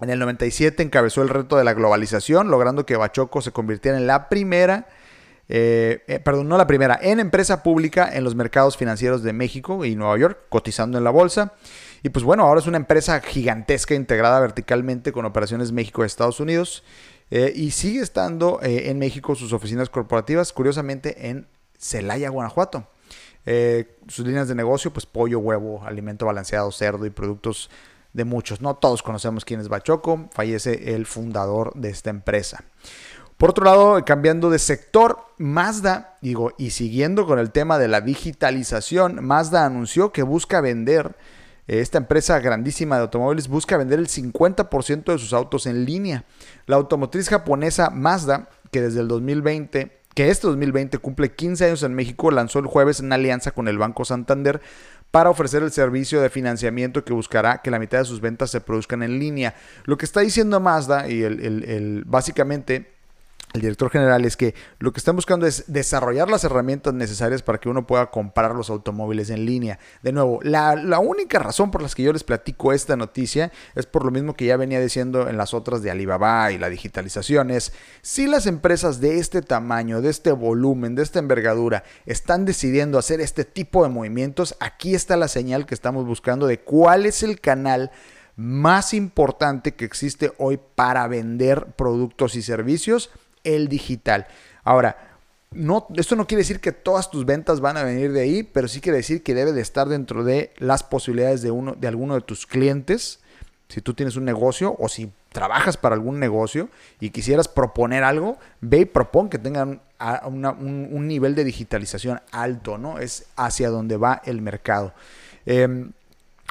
En 0.00 0.10
el 0.10 0.18
97 0.18 0.82
encabezó 0.82 1.22
el 1.22 1.28
reto 1.28 1.56
de 1.56 1.64
la 1.64 1.74
globalización, 1.74 2.50
logrando 2.50 2.86
que 2.86 2.96
Bachoco 2.96 3.40
se 3.40 3.52
convirtiera 3.52 3.96
en 3.96 4.06
la 4.06 4.28
primera, 4.28 4.86
eh, 5.48 6.02
eh, 6.06 6.20
perdón, 6.20 6.48
no 6.48 6.58
la 6.58 6.66
primera, 6.66 6.98
en 7.00 7.18
empresa 7.18 7.62
pública 7.62 8.08
en 8.12 8.22
los 8.22 8.34
mercados 8.34 8.76
financieros 8.76 9.22
de 9.22 9.32
México 9.32 9.84
y 9.84 9.96
Nueva 9.96 10.18
York, 10.18 10.38
cotizando 10.50 10.98
en 10.98 11.04
la 11.04 11.10
bolsa. 11.10 11.54
Y 12.02 12.10
pues 12.10 12.24
bueno, 12.24 12.44
ahora 12.44 12.60
es 12.60 12.66
una 12.66 12.76
empresa 12.76 13.20
gigantesca 13.20 13.94
integrada 13.94 14.38
verticalmente 14.38 15.12
con 15.12 15.24
operaciones 15.24 15.72
México 15.72 16.02
y 16.02 16.06
Estados 16.06 16.40
Unidos. 16.40 16.84
y 17.28 17.72
sigue 17.72 18.02
estando 18.02 18.60
en 18.62 19.00
México 19.00 19.34
sus 19.34 19.52
oficinas 19.52 19.90
corporativas, 19.90 20.52
curiosamente 20.52 21.28
en 21.28 21.48
Celaya, 21.76 22.28
Guanajuato. 22.28 22.86
Eh, 23.46 23.96
sus 24.08 24.26
líneas 24.26 24.48
de 24.48 24.54
negocio, 24.54 24.92
pues 24.92 25.06
pollo, 25.06 25.38
huevo, 25.38 25.82
alimento 25.84 26.26
balanceado, 26.26 26.70
cerdo 26.72 27.06
y 27.06 27.10
productos 27.10 27.70
de 28.12 28.24
muchos. 28.24 28.60
No 28.60 28.74
todos 28.74 29.02
conocemos 29.02 29.44
quién 29.44 29.60
es 29.60 29.68
Bachoco, 29.68 30.28
fallece 30.32 30.94
el 30.94 31.06
fundador 31.06 31.72
de 31.74 31.90
esta 31.90 32.10
empresa. 32.10 32.64
Por 33.36 33.50
otro 33.50 33.64
lado, 33.66 34.02
cambiando 34.04 34.48
de 34.48 34.58
sector, 34.58 35.18
Mazda, 35.36 36.16
digo, 36.22 36.52
y 36.56 36.70
siguiendo 36.70 37.26
con 37.26 37.38
el 37.38 37.52
tema 37.52 37.78
de 37.78 37.86
la 37.86 38.00
digitalización, 38.00 39.24
Mazda 39.24 39.66
anunció 39.66 40.10
que 40.10 40.22
busca 40.22 40.62
vender, 40.62 41.16
eh, 41.68 41.80
esta 41.80 41.98
empresa 41.98 42.40
grandísima 42.40 42.96
de 42.96 43.02
automóviles 43.02 43.48
busca 43.48 43.76
vender 43.76 43.98
el 43.98 44.08
50% 44.08 45.12
de 45.12 45.18
sus 45.18 45.34
autos 45.34 45.66
en 45.66 45.84
línea. 45.84 46.24
La 46.64 46.76
automotriz 46.76 47.28
japonesa 47.28 47.90
Mazda, 47.90 48.48
que 48.70 48.80
desde 48.80 49.00
el 49.00 49.08
2020 49.08 50.00
que 50.16 50.30
este 50.30 50.46
2020 50.46 50.96
cumple 50.96 51.32
15 51.32 51.66
años 51.66 51.82
en 51.82 51.92
México, 51.92 52.30
lanzó 52.30 52.58
el 52.58 52.66
jueves 52.66 53.00
una 53.00 53.16
alianza 53.16 53.50
con 53.50 53.68
el 53.68 53.76
Banco 53.76 54.06
Santander 54.06 54.62
para 55.10 55.28
ofrecer 55.28 55.62
el 55.62 55.70
servicio 55.70 56.22
de 56.22 56.30
financiamiento 56.30 57.04
que 57.04 57.12
buscará 57.12 57.60
que 57.60 57.70
la 57.70 57.78
mitad 57.78 57.98
de 57.98 58.06
sus 58.06 58.22
ventas 58.22 58.50
se 58.50 58.62
produzcan 58.62 59.02
en 59.02 59.18
línea. 59.18 59.54
Lo 59.84 59.98
que 59.98 60.06
está 60.06 60.20
diciendo 60.20 60.58
Mazda 60.58 61.06
y 61.10 61.22
el, 61.22 62.02
básicamente 62.06 62.95
el 63.54 63.60
director 63.62 63.90
general 63.90 64.24
es 64.24 64.36
que 64.36 64.54
lo 64.78 64.92
que 64.92 64.98
están 64.98 65.16
buscando 65.16 65.46
es 65.46 65.64
desarrollar 65.66 66.28
las 66.28 66.44
herramientas 66.44 66.92
necesarias 66.92 67.42
para 67.42 67.58
que 67.58 67.68
uno 67.68 67.86
pueda 67.86 68.10
comprar 68.10 68.54
los 68.54 68.70
automóviles 68.70 69.30
en 69.30 69.46
línea. 69.46 69.78
De 70.02 70.12
nuevo, 70.12 70.40
la, 70.42 70.74
única 70.98 71.38
razón 71.38 71.70
por 71.70 71.82
la 71.82 71.88
que 71.88 72.02
yo 72.02 72.12
les 72.12 72.24
platico 72.24 72.72
esta 72.72 72.96
noticia 72.96 73.52
es 73.74 73.86
por 73.86 74.04
lo 74.04 74.10
mismo 74.10 74.34
que 74.34 74.46
ya 74.46 74.56
venía 74.56 74.80
diciendo 74.80 75.28
en 75.28 75.36
las 75.36 75.54
otras 75.54 75.82
de 75.82 75.90
Alibaba 75.90 76.50
y 76.52 76.58
la 76.58 76.68
digitalización, 76.68 77.50
es 77.50 77.72
si 78.02 78.26
las 78.26 78.46
empresas 78.46 79.00
de 79.00 79.18
este 79.18 79.40
tamaño, 79.40 80.02
de 80.02 80.10
este 80.10 80.32
volumen, 80.32 80.94
de 80.94 81.02
esta 81.02 81.20
envergadura, 81.20 81.84
están 82.04 82.44
decidiendo 82.44 82.98
hacer 82.98 83.20
este 83.20 83.44
tipo 83.44 83.84
de 83.84 83.90
movimientos, 83.90 84.56
aquí 84.60 84.94
está 84.94 85.16
la 85.16 85.28
señal 85.28 85.64
que 85.64 85.74
estamos 85.74 86.04
buscando 86.04 86.46
de 86.46 86.60
cuál 86.60 87.06
es 87.06 87.22
el 87.22 87.40
canal 87.40 87.90
más 88.36 88.92
importante 88.92 89.74
que 89.74 89.86
existe 89.86 90.32
hoy 90.36 90.60
para 90.74 91.08
vender 91.08 91.68
productos 91.76 92.36
y 92.36 92.42
servicios 92.42 93.10
el 93.46 93.68
digital. 93.68 94.26
Ahora, 94.62 95.16
no, 95.52 95.86
esto 95.96 96.16
no 96.16 96.26
quiere 96.26 96.42
decir 96.42 96.60
que 96.60 96.72
todas 96.72 97.10
tus 97.10 97.24
ventas 97.24 97.60
van 97.60 97.76
a 97.76 97.84
venir 97.84 98.12
de 98.12 98.20
ahí, 98.20 98.42
pero 98.42 98.68
sí 98.68 98.80
quiere 98.80 98.98
decir 98.98 99.22
que 99.22 99.34
debe 99.34 99.52
de 99.52 99.62
estar 99.62 99.88
dentro 99.88 100.24
de 100.24 100.52
las 100.58 100.82
posibilidades 100.82 101.40
de, 101.40 101.50
uno, 101.50 101.74
de 101.74 101.88
alguno 101.88 102.14
de 102.14 102.20
tus 102.20 102.46
clientes. 102.46 103.20
Si 103.68 103.80
tú 103.80 103.94
tienes 103.94 104.16
un 104.16 104.24
negocio 104.24 104.76
o 104.78 104.88
si 104.88 105.10
trabajas 105.32 105.76
para 105.76 105.94
algún 105.94 106.20
negocio 106.20 106.68
y 107.00 107.10
quisieras 107.10 107.48
proponer 107.48 108.04
algo, 108.04 108.38
ve 108.60 108.80
y 108.80 108.84
propon 108.84 109.28
que 109.28 109.38
tengan 109.38 109.80
un, 110.24 111.08
nivel 111.08 111.34
de 111.34 111.44
digitalización 111.44 112.20
alto, 112.32 112.78
¿no? 112.78 112.98
Es 112.98 113.26
hacia 113.36 113.70
donde 113.70 113.96
va 113.96 114.22
el 114.24 114.40
mercado. 114.40 114.92
Em, 115.46 115.92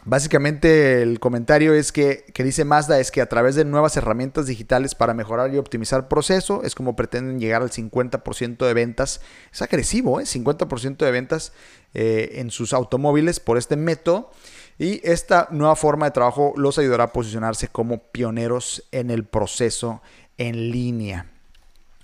Básicamente 0.08 1.02
el 1.02 1.20
comentario 1.20 1.74
es 1.74 1.92
que, 1.92 2.26
que, 2.32 2.44
dice 2.44 2.64
Mazda 2.64 3.00
es 3.00 3.10
que 3.10 3.22
a 3.22 3.26
través 3.28 3.56
de 3.56 3.66
nuevas 3.66 3.98
herramientas 3.98 4.46
digitales 4.46 4.94
para 4.94 5.16
mejorar 5.16 5.52
y 5.52 5.58
optimizar 5.58 6.08
proceso 6.08 6.62
es 6.64 6.76
como 6.76 6.96
pretenden 6.96 7.40
llegar 7.40 7.64
al 7.64 7.72
50% 7.72 8.68
de 8.68 8.74
ventas. 8.76 9.20
Es 9.52 9.64
agresivo, 9.64 10.20
¿eh? 10.20 10.26
50% 10.26 10.98
de 10.98 11.10
ventas 11.12 11.54
eh, 11.96 12.34
en 12.36 12.52
sus 12.52 12.72
automóviles 12.74 13.40
por 13.40 13.58
este 13.58 13.78
método. 13.78 14.30
Y 14.78 15.02
esta 15.10 15.48
nueva 15.50 15.76
forma 15.76 16.06
de 16.06 16.12
trabajo 16.12 16.54
los 16.56 16.78
ayudará 16.78 17.06
a 17.06 17.12
posicionarse 17.12 17.70
como 17.70 18.04
pioneros 18.04 18.84
en 18.92 19.10
el 19.10 19.24
proceso 19.24 20.04
en 20.38 20.70
línea. 20.70 21.32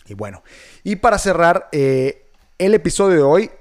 Y 0.07 0.15
bueno, 0.15 0.43
y 0.83 0.95
para 0.95 1.19
cerrar 1.19 1.69
eh, 1.71 2.25
el 2.57 2.73
episodio 2.73 3.17
de 3.17 3.23
hoy, 3.23 3.51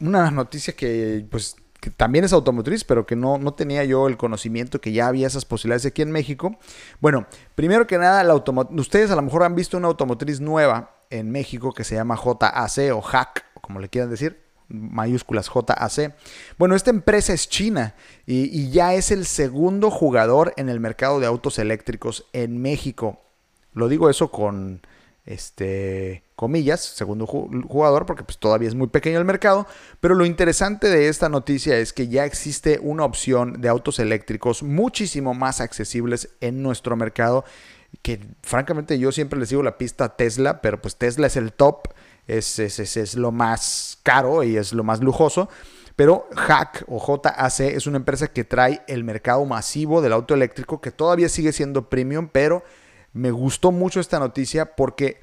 una 0.00 0.30
noticia 0.30 0.74
que 0.74 1.26
pues 1.30 1.54
también 1.96 2.24
es 2.24 2.32
automotriz, 2.32 2.84
pero 2.84 3.06
que 3.06 3.16
no, 3.16 3.38
no 3.38 3.54
tenía 3.54 3.84
yo 3.84 4.08
el 4.08 4.16
conocimiento 4.16 4.80
que 4.80 4.92
ya 4.92 5.06
había 5.06 5.26
esas 5.26 5.44
posibilidades 5.44 5.86
aquí 5.86 6.02
en 6.02 6.10
México. 6.10 6.58
Bueno, 7.00 7.26
primero 7.54 7.86
que 7.86 7.98
nada, 7.98 8.22
la 8.24 8.34
ustedes 8.34 9.10
a 9.10 9.16
lo 9.16 9.22
mejor 9.22 9.42
han 9.42 9.54
visto 9.54 9.76
una 9.76 9.88
automotriz 9.88 10.40
nueva 10.40 10.96
en 11.10 11.30
México 11.30 11.72
que 11.72 11.84
se 11.84 11.94
llama 11.94 12.16
JAC 12.16 12.92
o 12.94 13.02
HAC, 13.06 13.44
como 13.60 13.80
le 13.80 13.88
quieran 13.88 14.10
decir, 14.10 14.42
mayúsculas 14.68 15.48
JAC. 15.48 16.14
Bueno, 16.58 16.74
esta 16.74 16.90
empresa 16.90 17.32
es 17.32 17.48
china 17.48 17.94
y 18.26 18.70
ya 18.70 18.94
es 18.94 19.10
el 19.10 19.26
segundo 19.26 19.90
jugador 19.90 20.52
en 20.56 20.68
el 20.68 20.80
mercado 20.80 21.20
de 21.20 21.26
autos 21.26 21.58
eléctricos 21.58 22.26
en 22.32 22.60
México. 22.60 23.20
Lo 23.72 23.88
digo 23.88 24.10
eso 24.10 24.30
con 24.30 24.82
este, 25.24 26.24
comillas, 26.38 26.80
segundo 26.80 27.26
jugador, 27.26 28.06
porque 28.06 28.22
pues 28.22 28.38
todavía 28.38 28.68
es 28.68 28.76
muy 28.76 28.86
pequeño 28.86 29.18
el 29.18 29.24
mercado. 29.24 29.66
Pero 29.98 30.14
lo 30.14 30.24
interesante 30.24 30.88
de 30.88 31.08
esta 31.08 31.28
noticia 31.28 31.76
es 31.78 31.92
que 31.92 32.06
ya 32.06 32.24
existe 32.24 32.78
una 32.80 33.04
opción 33.04 33.60
de 33.60 33.68
autos 33.68 33.98
eléctricos 33.98 34.62
muchísimo 34.62 35.34
más 35.34 35.60
accesibles 35.60 36.28
en 36.40 36.62
nuestro 36.62 36.94
mercado. 36.94 37.44
Que 38.02 38.20
francamente 38.44 39.00
yo 39.00 39.10
siempre 39.10 39.36
les 39.40 39.48
digo 39.48 39.64
la 39.64 39.78
pista 39.78 40.14
Tesla, 40.14 40.60
pero 40.60 40.80
pues 40.80 40.94
Tesla 40.94 41.26
es 41.26 41.34
el 41.34 41.52
top, 41.52 41.88
es, 42.28 42.60
es, 42.60 42.78
es, 42.78 43.14
lo 43.16 43.32
más 43.32 43.98
caro 44.04 44.44
y 44.44 44.56
es 44.56 44.72
lo 44.72 44.84
más 44.84 45.00
lujoso. 45.00 45.48
Pero 45.96 46.28
Hack 46.36 46.84
o 46.86 47.00
JAC 47.00 47.60
es 47.60 47.88
una 47.88 47.96
empresa 47.96 48.28
que 48.28 48.44
trae 48.44 48.82
el 48.86 49.02
mercado 49.02 49.44
masivo 49.44 50.00
del 50.00 50.12
auto 50.12 50.34
eléctrico 50.34 50.80
que 50.80 50.92
todavía 50.92 51.28
sigue 51.28 51.50
siendo 51.50 51.88
premium, 51.88 52.28
pero 52.30 52.62
me 53.12 53.32
gustó 53.32 53.72
mucho 53.72 53.98
esta 53.98 54.20
noticia 54.20 54.76
porque 54.76 55.18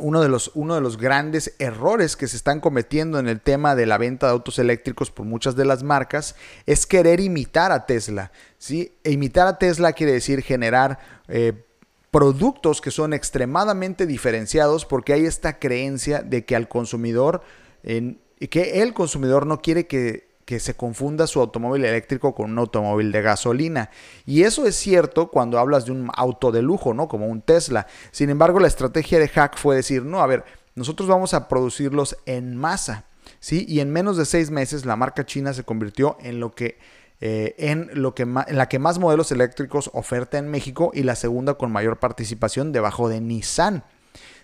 uno 0.00 0.20
de, 0.20 0.28
los, 0.28 0.50
uno 0.54 0.74
de 0.74 0.80
los 0.80 0.96
grandes 0.96 1.54
errores 1.58 2.16
que 2.16 2.28
se 2.28 2.36
están 2.36 2.60
cometiendo 2.60 3.18
en 3.18 3.28
el 3.28 3.40
tema 3.40 3.74
de 3.74 3.86
la 3.86 3.98
venta 3.98 4.26
de 4.26 4.32
autos 4.32 4.58
eléctricos 4.58 5.10
por 5.10 5.26
muchas 5.26 5.56
de 5.56 5.64
las 5.64 5.82
marcas 5.82 6.36
es 6.66 6.86
querer 6.86 7.20
imitar 7.20 7.72
a 7.72 7.86
Tesla. 7.86 8.32
¿sí? 8.58 8.94
E 9.04 9.12
imitar 9.12 9.46
a 9.46 9.58
Tesla 9.58 9.92
quiere 9.92 10.12
decir 10.12 10.42
generar 10.42 10.98
eh, 11.28 11.64
productos 12.10 12.80
que 12.80 12.90
son 12.90 13.12
extremadamente 13.12 14.06
diferenciados 14.06 14.84
porque 14.84 15.12
hay 15.12 15.26
esta 15.26 15.58
creencia 15.58 16.22
de 16.22 16.44
que 16.44 16.56
al 16.56 16.68
consumidor, 16.68 17.42
en, 17.82 18.20
que 18.50 18.82
el 18.82 18.94
consumidor 18.94 19.46
no 19.46 19.60
quiere 19.60 19.86
que 19.86 20.29
que 20.50 20.58
se 20.58 20.74
confunda 20.74 21.28
su 21.28 21.38
automóvil 21.38 21.84
eléctrico 21.84 22.34
con 22.34 22.50
un 22.50 22.58
automóvil 22.58 23.12
de 23.12 23.22
gasolina. 23.22 23.88
Y 24.26 24.42
eso 24.42 24.66
es 24.66 24.74
cierto 24.74 25.30
cuando 25.30 25.60
hablas 25.60 25.84
de 25.84 25.92
un 25.92 26.10
auto 26.12 26.50
de 26.50 26.60
lujo, 26.60 26.92
¿no? 26.92 27.06
Como 27.06 27.28
un 27.28 27.40
Tesla. 27.40 27.86
Sin 28.10 28.30
embargo, 28.30 28.58
la 28.58 28.66
estrategia 28.66 29.20
de 29.20 29.28
Hack 29.28 29.56
fue 29.56 29.76
decir, 29.76 30.02
no, 30.04 30.20
a 30.20 30.26
ver, 30.26 30.42
nosotros 30.74 31.08
vamos 31.08 31.34
a 31.34 31.46
producirlos 31.46 32.16
en 32.26 32.56
masa, 32.56 33.04
¿sí? 33.38 33.64
Y 33.68 33.78
en 33.78 33.92
menos 33.92 34.16
de 34.16 34.24
seis 34.24 34.50
meses 34.50 34.84
la 34.84 34.96
marca 34.96 35.24
china 35.24 35.54
se 35.54 35.62
convirtió 35.62 36.18
en 36.20 36.40
lo 36.40 36.50
que... 36.50 36.78
Eh, 37.20 37.54
en, 37.58 37.88
lo 37.92 38.14
que 38.14 38.22
en 38.22 38.34
la 38.34 38.68
que 38.68 38.80
más 38.80 38.98
modelos 38.98 39.30
eléctricos 39.30 39.90
oferta 39.92 40.38
en 40.38 40.50
México 40.50 40.90
y 40.94 41.04
la 41.04 41.14
segunda 41.14 41.54
con 41.54 41.70
mayor 41.70 42.00
participación 42.00 42.72
debajo 42.72 43.08
de 43.08 43.20
Nissan. 43.20 43.84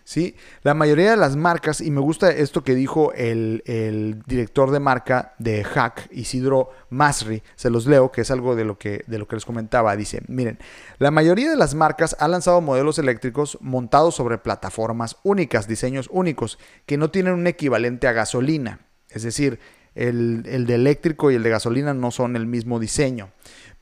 ¿Sí? 0.06 0.36
La 0.62 0.72
mayoría 0.72 1.10
de 1.10 1.16
las 1.16 1.34
marcas, 1.36 1.80
y 1.80 1.90
me 1.90 2.00
gusta 2.00 2.30
esto 2.30 2.62
que 2.62 2.76
dijo 2.76 3.12
el, 3.12 3.62
el, 3.66 4.22
director 4.24 4.70
de 4.70 4.78
marca 4.78 5.34
de 5.38 5.64
Hack, 5.64 6.08
Isidro 6.12 6.70
Masri, 6.90 7.42
se 7.56 7.70
los 7.70 7.86
leo, 7.86 8.12
que 8.12 8.20
es 8.20 8.30
algo 8.30 8.54
de 8.54 8.64
lo 8.64 8.78
que, 8.78 9.02
de 9.08 9.18
lo 9.18 9.26
que 9.26 9.34
les 9.34 9.44
comentaba. 9.44 9.96
Dice, 9.96 10.22
miren, 10.28 10.58
la 10.98 11.10
mayoría 11.10 11.50
de 11.50 11.56
las 11.56 11.74
marcas 11.74 12.16
ha 12.20 12.28
lanzado 12.28 12.60
modelos 12.60 13.00
eléctricos 13.00 13.58
montados 13.60 14.14
sobre 14.14 14.38
plataformas 14.38 15.16
únicas, 15.24 15.66
diseños 15.66 16.08
únicos, 16.12 16.58
que 16.86 16.96
no 16.96 17.10
tienen 17.10 17.34
un 17.34 17.48
equivalente 17.48 18.06
a 18.06 18.12
gasolina. 18.12 18.86
Es 19.10 19.24
decir, 19.24 19.58
el, 19.96 20.44
el 20.46 20.66
de 20.66 20.76
eléctrico 20.76 21.32
y 21.32 21.34
el 21.34 21.42
de 21.42 21.50
gasolina 21.50 21.94
no 21.94 22.12
son 22.12 22.36
el 22.36 22.46
mismo 22.46 22.78
diseño 22.78 23.32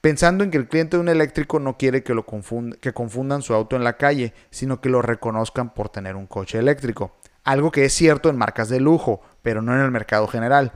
pensando 0.04 0.44
en 0.44 0.50
que 0.50 0.58
el 0.58 0.68
cliente 0.68 0.98
de 0.98 1.00
un 1.00 1.08
eléctrico 1.08 1.58
no 1.58 1.78
quiere 1.78 2.02
que, 2.02 2.12
lo 2.12 2.26
que 2.26 2.92
confundan 2.92 3.40
su 3.40 3.54
auto 3.54 3.74
en 3.74 3.84
la 3.84 3.96
calle, 3.96 4.34
sino 4.50 4.78
que 4.82 4.90
lo 4.90 5.00
reconozcan 5.00 5.72
por 5.72 5.88
tener 5.88 6.14
un 6.14 6.26
coche 6.26 6.58
eléctrico. 6.58 7.12
Algo 7.42 7.72
que 7.72 7.86
es 7.86 7.94
cierto 7.94 8.28
en 8.28 8.36
marcas 8.36 8.68
de 8.68 8.80
lujo, 8.80 9.22
pero 9.40 9.62
no 9.62 9.74
en 9.74 9.80
el 9.80 9.90
mercado 9.90 10.26
general. 10.26 10.72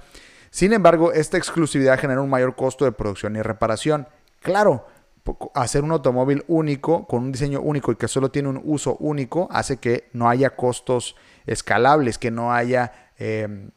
Sin 0.48 0.72
embargo, 0.72 1.12
esta 1.12 1.36
exclusividad 1.36 1.98
genera 1.98 2.22
un 2.22 2.30
mayor 2.30 2.56
costo 2.56 2.86
de 2.86 2.92
producción 2.92 3.36
y 3.36 3.42
reparación. 3.42 4.08
Claro, 4.40 4.86
hacer 5.54 5.84
un 5.84 5.92
automóvil 5.92 6.42
único, 6.48 7.06
con 7.06 7.24
un 7.24 7.32
diseño 7.32 7.60
único 7.60 7.92
y 7.92 7.96
que 7.96 8.08
solo 8.08 8.30
tiene 8.30 8.48
un 8.48 8.62
uso 8.64 8.96
único, 8.98 9.46
hace 9.52 9.76
que 9.76 10.08
no 10.14 10.30
haya 10.30 10.56
costos 10.56 11.16
escalables, 11.44 12.16
que 12.16 12.30
no 12.30 12.54
haya 12.54 13.10
em, 13.18 13.72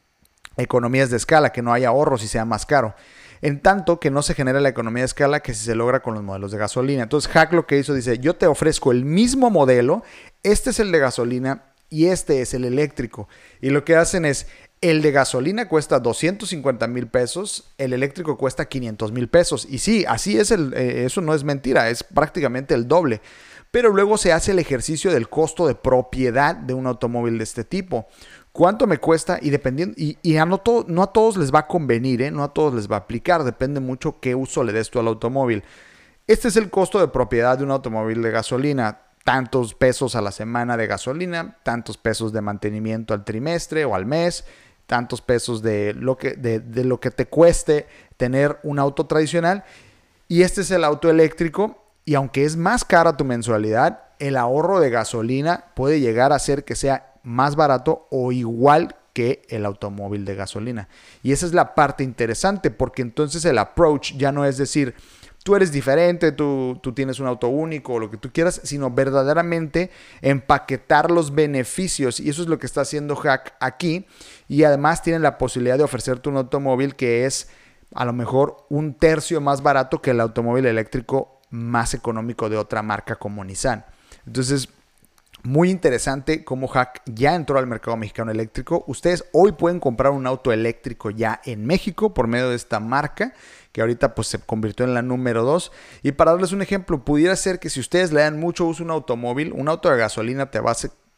economías 0.56 1.10
de 1.10 1.18
escala, 1.18 1.52
que 1.52 1.60
no 1.60 1.74
haya 1.74 1.88
ahorros 1.88 2.24
y 2.24 2.28
sea 2.28 2.46
más 2.46 2.64
caro 2.64 2.94
en 3.42 3.60
tanto 3.60 3.98
que 4.00 4.10
no 4.10 4.22
se 4.22 4.34
genera 4.34 4.60
la 4.60 4.68
economía 4.68 5.02
de 5.02 5.06
escala 5.06 5.40
que 5.40 5.52
si 5.52 5.64
se 5.64 5.74
logra 5.74 6.00
con 6.00 6.14
los 6.14 6.22
modelos 6.22 6.52
de 6.52 6.58
gasolina. 6.58 7.02
Entonces 7.02 7.30
Hack 7.30 7.52
lo 7.52 7.66
que 7.66 7.76
hizo 7.76 7.92
dice, 7.92 8.18
yo 8.18 8.36
te 8.36 8.46
ofrezco 8.46 8.92
el 8.92 9.04
mismo 9.04 9.50
modelo, 9.50 10.04
este 10.44 10.70
es 10.70 10.78
el 10.78 10.92
de 10.92 11.00
gasolina 11.00 11.64
y 11.90 12.06
este 12.06 12.40
es 12.40 12.54
el 12.54 12.64
eléctrico. 12.64 13.28
Y 13.60 13.70
lo 13.70 13.84
que 13.84 13.96
hacen 13.96 14.24
es, 14.24 14.46
el 14.80 15.00
de 15.00 15.12
gasolina 15.12 15.68
cuesta 15.68 16.00
250 16.00 16.88
mil 16.88 17.06
pesos, 17.06 17.72
el 17.78 17.92
eléctrico 17.92 18.36
cuesta 18.36 18.64
500 18.64 19.12
mil 19.12 19.28
pesos. 19.28 19.66
Y 19.68 19.78
sí, 19.78 20.04
así 20.08 20.38
es, 20.38 20.50
el, 20.50 20.72
eh, 20.74 21.04
eso 21.04 21.20
no 21.20 21.34
es 21.34 21.44
mentira, 21.44 21.88
es 21.90 22.02
prácticamente 22.02 22.74
el 22.74 22.88
doble. 22.88 23.20
Pero 23.70 23.90
luego 23.90 24.18
se 24.18 24.32
hace 24.32 24.50
el 24.50 24.58
ejercicio 24.58 25.12
del 25.12 25.28
costo 25.28 25.66
de 25.66 25.74
propiedad 25.74 26.54
de 26.54 26.74
un 26.74 26.86
automóvil 26.86 27.38
de 27.38 27.44
este 27.44 27.64
tipo 27.64 28.06
cuánto 28.52 28.86
me 28.86 28.98
cuesta 28.98 29.38
y 29.40 29.50
dependiendo, 29.50 29.94
y, 29.96 30.36
a 30.36 30.46
no, 30.46 30.56
a 31.02 31.12
todos 31.12 31.36
les 31.36 31.52
va 31.52 31.60
a 31.60 31.66
convenir, 31.66 32.22
¿eh? 32.22 32.30
no 32.30 32.44
a 32.44 32.52
todos 32.52 32.74
les 32.74 32.90
va 32.90 32.96
a 32.96 33.00
aplicar, 33.00 33.44
depende 33.44 33.80
mucho 33.80 34.20
qué 34.20 34.34
uso 34.34 34.62
le 34.62 34.72
des 34.72 34.90
tú 34.90 35.00
al 35.00 35.08
automóvil. 35.08 35.64
Este 36.26 36.48
es 36.48 36.56
el 36.56 36.70
costo 36.70 37.00
de 37.00 37.08
propiedad 37.08 37.58
de 37.58 37.64
un 37.64 37.70
automóvil 37.70 38.22
de 38.22 38.30
gasolina. 38.30 39.00
Tantos 39.24 39.74
pesos 39.74 40.16
a 40.16 40.20
la 40.20 40.32
semana 40.32 40.76
de 40.76 40.88
gasolina, 40.88 41.56
tantos 41.62 41.96
pesos 41.96 42.32
de 42.32 42.40
mantenimiento 42.40 43.14
al 43.14 43.24
trimestre 43.24 43.84
o 43.84 43.94
al 43.94 44.04
mes, 44.04 44.44
tantos 44.86 45.20
pesos 45.20 45.62
de 45.62 45.94
lo 45.94 46.16
que, 46.16 46.32
de, 46.32 46.58
de 46.58 46.84
lo 46.84 46.98
que 46.98 47.12
te 47.12 47.26
cueste 47.26 47.86
tener 48.16 48.58
un 48.64 48.80
auto 48.80 49.06
tradicional. 49.06 49.62
Y 50.26 50.42
este 50.42 50.62
es 50.62 50.72
el 50.72 50.82
auto 50.82 51.08
eléctrico. 51.08 51.84
Y 52.04 52.16
aunque 52.16 52.44
es 52.44 52.56
más 52.56 52.84
cara 52.84 53.16
tu 53.16 53.24
mensualidad, 53.24 54.02
el 54.18 54.36
ahorro 54.36 54.80
de 54.80 54.90
gasolina 54.90 55.66
puede 55.76 56.00
llegar 56.00 56.32
a 56.32 56.38
ser 56.40 56.64
que 56.64 56.74
sea 56.74 57.11
más 57.22 57.56
barato 57.56 58.06
o 58.10 58.32
igual 58.32 58.96
que 59.12 59.42
el 59.48 59.66
automóvil 59.66 60.24
de 60.24 60.34
gasolina. 60.34 60.88
Y 61.22 61.32
esa 61.32 61.46
es 61.46 61.52
la 61.52 61.74
parte 61.74 62.04
interesante 62.04 62.70
porque 62.70 63.02
entonces 63.02 63.44
el 63.44 63.58
approach 63.58 64.14
ya 64.16 64.32
no 64.32 64.44
es 64.44 64.56
decir, 64.56 64.94
tú 65.42 65.56
eres 65.56 65.72
diferente, 65.72 66.32
tú, 66.32 66.78
tú 66.82 66.92
tienes 66.92 67.20
un 67.20 67.26
auto 67.26 67.48
único 67.48 67.94
o 67.94 67.98
lo 67.98 68.10
que 68.10 68.16
tú 68.16 68.30
quieras, 68.32 68.60
sino 68.64 68.90
verdaderamente 68.90 69.90
empaquetar 70.20 71.10
los 71.10 71.34
beneficios. 71.34 72.20
Y 72.20 72.30
eso 72.30 72.42
es 72.42 72.48
lo 72.48 72.58
que 72.58 72.66
está 72.66 72.82
haciendo 72.82 73.16
Hack 73.16 73.54
aquí. 73.60 74.06
Y 74.48 74.64
además 74.64 75.02
tiene 75.02 75.18
la 75.18 75.38
posibilidad 75.38 75.78
de 75.78 75.84
ofrecerte 75.84 76.28
un 76.28 76.36
automóvil 76.36 76.96
que 76.96 77.26
es 77.26 77.48
a 77.94 78.04
lo 78.04 78.12
mejor 78.12 78.64
un 78.70 78.94
tercio 78.94 79.40
más 79.40 79.62
barato 79.62 80.00
que 80.00 80.12
el 80.12 80.20
automóvil 80.20 80.64
eléctrico 80.66 81.40
más 81.50 81.92
económico 81.92 82.48
de 82.48 82.56
otra 82.56 82.82
marca 82.82 83.16
como 83.16 83.44
Nissan. 83.44 83.84
Entonces, 84.26 84.68
muy 85.44 85.70
interesante 85.70 86.44
cómo 86.44 86.68
Hack 86.68 87.02
ya 87.06 87.34
entró 87.34 87.58
al 87.58 87.66
mercado 87.66 87.96
mexicano 87.96 88.30
eléctrico. 88.30 88.84
Ustedes 88.86 89.24
hoy 89.32 89.52
pueden 89.52 89.80
comprar 89.80 90.12
un 90.12 90.26
auto 90.26 90.52
eléctrico 90.52 91.10
ya 91.10 91.40
en 91.44 91.66
México 91.66 92.14
por 92.14 92.28
medio 92.28 92.50
de 92.50 92.56
esta 92.56 92.80
marca 92.80 93.34
que 93.72 93.80
ahorita 93.80 94.14
pues 94.14 94.28
se 94.28 94.38
convirtió 94.38 94.84
en 94.84 94.94
la 94.94 95.02
número 95.02 95.42
2. 95.42 95.72
Y 96.02 96.12
para 96.12 96.32
darles 96.32 96.52
un 96.52 96.62
ejemplo, 96.62 97.04
pudiera 97.04 97.34
ser 97.36 97.58
que 97.58 97.70
si 97.70 97.80
ustedes 97.80 98.12
le 98.12 98.20
dan 98.20 98.38
mucho 98.38 98.66
uso 98.66 98.82
a 98.82 98.86
un 98.86 98.90
automóvil, 98.90 99.52
un 99.52 99.68
auto 99.68 99.90
de 99.90 99.96
gasolina 99.96 100.50
te 100.50 100.60
va 100.60 100.72
a 100.72 100.76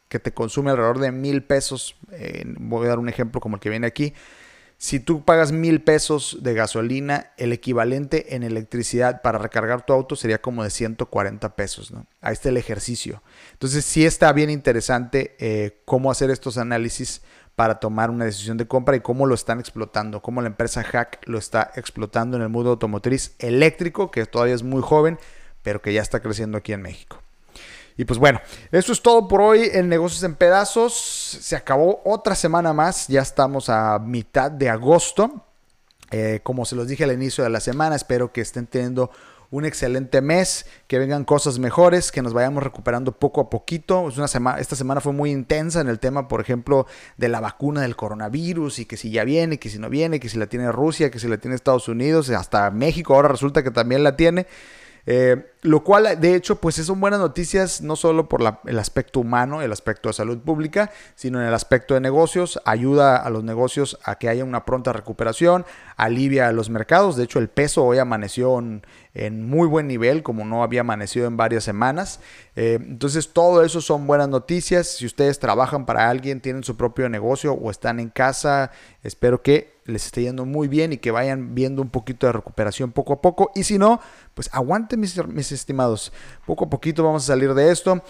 que 0.09 0.19
te 0.21 0.33
consume 0.33 0.71
alrededor 0.71 1.01
de 1.01 1.11
mil 1.11 1.43
pesos. 1.43 1.97
Eh, 2.13 2.45
voy 2.47 2.87
a 2.87 2.91
dar 2.91 2.99
un 2.99 3.09
ejemplo 3.09 3.41
como 3.41 3.57
el 3.57 3.61
que 3.61 3.71
viene 3.71 3.87
aquí. 3.87 4.15
Si 4.77 5.01
tú 5.01 5.25
pagas 5.25 5.53
mil 5.53 5.83
pesos 5.83 6.39
de 6.43 6.53
gasolina, 6.53 7.33
el 7.37 7.53
equivalente 7.53 8.35
en 8.35 8.43
electricidad 8.43 9.23
para 9.23 9.39
recargar 9.39 9.87
tu 9.87 9.93
auto 9.93 10.17
sería 10.17 10.43
como 10.43 10.63
de 10.63 10.71
140 10.71 11.57
pesos, 11.57 11.91
¿no? 11.91 12.07
Ahí 12.21 12.35
está 12.35 12.51
el 12.51 12.57
ejercicio. 12.57 13.23
Entonces 13.53 13.85
sí 13.85 14.05
está 14.05 14.33
bien 14.33 14.51
interesante 14.51 15.37
eh, 15.39 15.81
cómo 15.85 16.11
hacer 16.11 16.31
estos 16.31 16.59
análisis 16.59 17.23
para 17.57 17.79
tomar 17.79 18.11
una 18.11 18.25
decisión 18.25 18.57
de 18.57 18.67
compra 18.67 18.97
y 18.97 19.01
cómo 19.01 19.27
lo 19.27 19.35
están 19.35 19.61
explotando, 19.61 20.23
cómo 20.23 20.43
la 20.43 20.49
empresa 20.49 20.83
Hack 20.83 21.21
lo 21.27 21.39
está 21.39 21.71
explotando 21.77 22.37
en 22.37 22.43
el 22.43 22.49
mundo 22.49 22.71
automotriz 22.71 23.37
eléctrico, 23.39 24.11
que 24.11 24.27
todavía 24.27 24.55
es 24.55 24.65
muy 24.65 24.83
joven, 24.83 25.19
pero 25.63 25.81
que 25.81 25.93
ya 25.93 26.03
está 26.03 26.21
creciendo 26.21 26.59
aquí 26.59 26.73
en 26.73 26.83
México. 26.83 27.24
Y 27.97 28.05
pues 28.05 28.19
bueno, 28.19 28.41
eso 28.73 28.93
es 28.93 29.03
todo 29.03 29.29
por 29.29 29.41
hoy 29.41 29.71
en 29.73 29.89
Negocios 29.89 30.23
en 30.25 30.35
Pedazos. 30.35 30.95
Se 31.41 31.55
acabó 31.55 32.03
otra 32.05 32.35
semana 32.35 32.73
más, 32.73 33.07
ya 33.07 33.23
estamos 33.23 33.69
a 33.69 33.99
mitad 34.01 34.51
de 34.51 34.69
agosto. 34.69 35.45
Eh, 36.11 36.41
como 36.43 36.65
se 36.65 36.77
los 36.77 36.89
dije 36.89 37.05
al 37.05 37.13
inicio 37.13 37.45
de 37.45 37.51
la 37.51 37.61
semana, 37.61 37.95
espero 37.97 38.33
que 38.33 38.41
estén 38.41 38.67
teniendo 38.67 39.11
un 39.51 39.65
excelente 39.65 40.21
mes, 40.21 40.67
que 40.89 40.99
vengan 40.99 41.25
cosas 41.25 41.61
mejores, 41.61 42.11
que 42.11 42.23
nos 42.23 42.33
vayamos 42.33 42.65
recuperando 42.65 43.13
poco 43.13 43.41
a 43.41 43.51
poquito. 43.51 44.09
Es 44.09 44.19
una 44.19 44.27
semana, 44.27 44.59
esta 44.59 44.75
semana 44.75 45.01
fue 45.01 45.13
muy 45.13 45.31
intensa 45.31 45.81
en 45.81 45.89
el 45.89 46.01
tema, 46.01 46.27
por 46.27 46.41
ejemplo, 46.41 46.89
de 47.17 47.29
la 47.29 47.39
vacuna 47.39 47.83
del 47.83 47.95
coronavirus 47.95 48.81
y 48.81 48.87
que 48.87 48.97
si 48.97 49.13
ya 49.13 49.23
viene, 49.23 49.59
que 49.59 49.71
si 49.71 49.79
no 49.79 49.89
viene, 49.89 50.19
que 50.19 50.29
si 50.29 50.39
la 50.39 50.49
tiene 50.49 50.73
Rusia, 50.73 51.11
que 51.11 51.21
si 51.21 51.29
la 51.29 51.39
tiene 51.39 51.55
Estados 51.55 51.87
Unidos, 51.87 52.31
hasta 52.31 52.69
México 52.73 53.15
ahora 53.15 53.29
resulta 53.29 53.63
que 53.63 53.71
también 53.71 54.03
la 54.03 54.17
tiene. 54.17 54.49
Eh, 55.07 55.53
lo 55.65 55.83
cual, 55.83 56.21
de 56.21 56.35
hecho, 56.35 56.57
pues 56.57 56.75
son 56.75 57.01
buenas 57.01 57.21
noticias 57.21 57.81
no 57.81 57.97
solo 57.97 58.29
por 58.29 58.43
el 58.67 58.79
aspecto 58.79 59.21
humano, 59.21 59.63
el 59.63 59.73
aspecto 59.73 60.11
de 60.11 60.13
salud 60.13 60.37
pública, 60.41 60.91
sino 61.15 61.41
en 61.41 61.49
el 61.49 61.55
aspecto 61.55 61.95
de 61.95 62.01
negocios. 62.01 62.61
Ayuda 62.67 63.17
a 63.17 63.31
los 63.31 63.45
negocios 63.45 63.99
a 64.05 64.17
que 64.17 64.29
haya 64.29 64.45
una 64.45 64.67
pronta 64.67 64.93
recuperación, 64.93 65.65
alivia 65.97 66.49
a 66.49 66.53
los 66.53 66.69
mercados. 66.69 67.17
De 67.17 67.25
hecho, 67.25 67.39
el 67.39 67.49
peso 67.49 67.83
hoy 67.83 67.97
amaneció 67.97 68.59
en, 68.59 68.83
muy 69.49 69.67
buen 69.67 69.87
nivel, 69.87 70.23
como 70.23 70.45
no 70.45 70.63
había 70.63 70.83
amanecido 70.83 71.27
en 71.27 71.39
varias 71.39 71.65
semanas. 71.65 72.21
Eh, 72.57 72.79
entonces, 72.83 73.33
todo 73.33 73.65
eso 73.65 73.81
son 73.81 74.07
buenas 74.07 74.29
noticias. 74.29 74.87
Si 74.87 75.07
ustedes 75.07 75.39
trabajan 75.39 75.87
para 75.87 76.11
alguien, 76.11 76.43
tienen 76.43 76.63
su 76.63 76.77
propio 76.77 77.09
negocio 77.09 77.55
o 77.55 77.71
están 77.71 78.01
en 78.01 78.11
casa, 78.11 78.71
espero 79.03 79.41
que 79.41 79.75
les 79.87 80.07
esté 80.07 80.23
yendo 80.23 80.47
muy 80.47 80.69
bien 80.69 80.93
y 80.93 80.99
que 80.99 81.11
vayan 81.11 81.55
viendo 81.55 81.83
un 81.83 81.91
poquito 81.91 82.27
de 82.27 82.33
recuperación 82.33 82.93
poco 82.93 83.15
a 83.15 83.21
poco. 83.21 83.53
Y 83.55 83.65
si 83.65 83.79
no, 83.79 84.01
pues 84.35 84.49
aguanten 84.53 85.01
mis, 85.01 85.53
estimados. 85.55 86.13
Poco 86.47 86.67
a 86.67 86.71
poquito 86.71 87.03
vamos 87.05 87.25
a 87.25 87.27
salir 87.27 87.55
de 87.55 87.71
esto. 87.71 88.03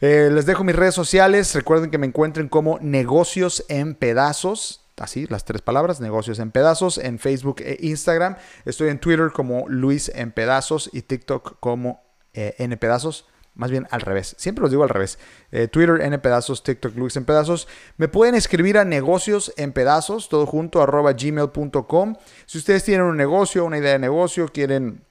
Eh, 0.00 0.30
les 0.32 0.46
dejo 0.46 0.64
mis 0.64 0.76
redes 0.76 0.94
sociales. 0.94 1.54
Recuerden 1.54 1.90
que 1.90 1.98
me 1.98 2.06
encuentren 2.06 2.48
como 2.48 2.78
negocios 2.80 3.64
en 3.68 3.94
pedazos. 3.94 4.80
Así, 4.98 5.26
las 5.28 5.44
tres 5.44 5.62
palabras, 5.62 6.00
negocios 6.00 6.38
en 6.38 6.50
pedazos, 6.50 6.98
en 6.98 7.18
Facebook 7.18 7.56
e 7.60 7.78
Instagram. 7.80 8.36
Estoy 8.64 8.88
en 8.88 8.98
Twitter 8.98 9.30
como 9.32 9.68
Luis 9.68 10.10
en 10.14 10.32
pedazos 10.32 10.90
y 10.92 11.02
TikTok 11.02 11.58
como 11.60 12.02
eh, 12.34 12.54
en 12.58 12.76
pedazos 12.78 13.26
más 13.54 13.70
bien 13.70 13.86
al 13.90 14.00
revés. 14.00 14.34
Siempre 14.38 14.62
los 14.62 14.70
digo 14.70 14.82
al 14.82 14.88
revés. 14.88 15.18
Eh, 15.50 15.68
Twitter 15.68 16.00
en 16.00 16.18
pedazos, 16.20 16.62
TikTok 16.62 16.96
Luis 16.96 17.16
en 17.16 17.24
pedazos. 17.24 17.68
Me 17.96 18.08
pueden 18.08 18.34
escribir 18.34 18.78
a 18.78 18.84
negocios 18.84 19.52
en 19.56 19.72
pedazos, 19.72 20.28
todo 20.28 20.46
junto, 20.46 20.82
arroba 20.82 21.12
gmail.com. 21.12 22.16
Si 22.46 22.58
ustedes 22.58 22.84
tienen 22.84 23.06
un 23.06 23.16
negocio, 23.16 23.64
una 23.64 23.78
idea 23.78 23.92
de 23.92 23.98
negocio, 23.98 24.48
quieren 24.48 25.04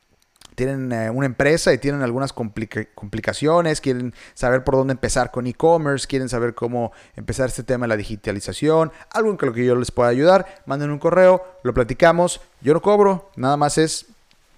tienen 0.56 0.92
eh, 0.92 1.10
una 1.10 1.26
empresa 1.26 1.74
y 1.74 1.78
tienen 1.78 2.02
algunas 2.02 2.34
complicaciones, 2.34 3.82
quieren 3.82 4.14
saber 4.34 4.64
por 4.64 4.76
dónde 4.76 4.94
empezar 4.94 5.32
con 5.32 5.48
e-commerce, 5.48 6.08
quieren 6.08 6.30
saber 6.30 6.54
cómo 6.54 6.92
empezar 7.16 7.48
este 7.48 7.64
tema 7.64 7.86
de 7.86 7.90
la 7.90 7.98
digitalización, 7.98 8.92
algo 9.12 9.32
en 9.32 9.38
lo 9.40 9.54
que 9.54 9.66
yo 9.66 9.76
les 9.76 9.92
pueda 9.92 10.10
ayudar, 10.10 10.62
manden 10.66 10.92
un 10.92 11.00
correo, 11.00 11.44
lo 11.64 11.74
platicamos, 11.74 12.42
yo 12.62 12.74
no 12.74 12.82
cobro, 12.82 13.32
nada 13.36 13.58
más 13.58 13.78
es 13.78 14.06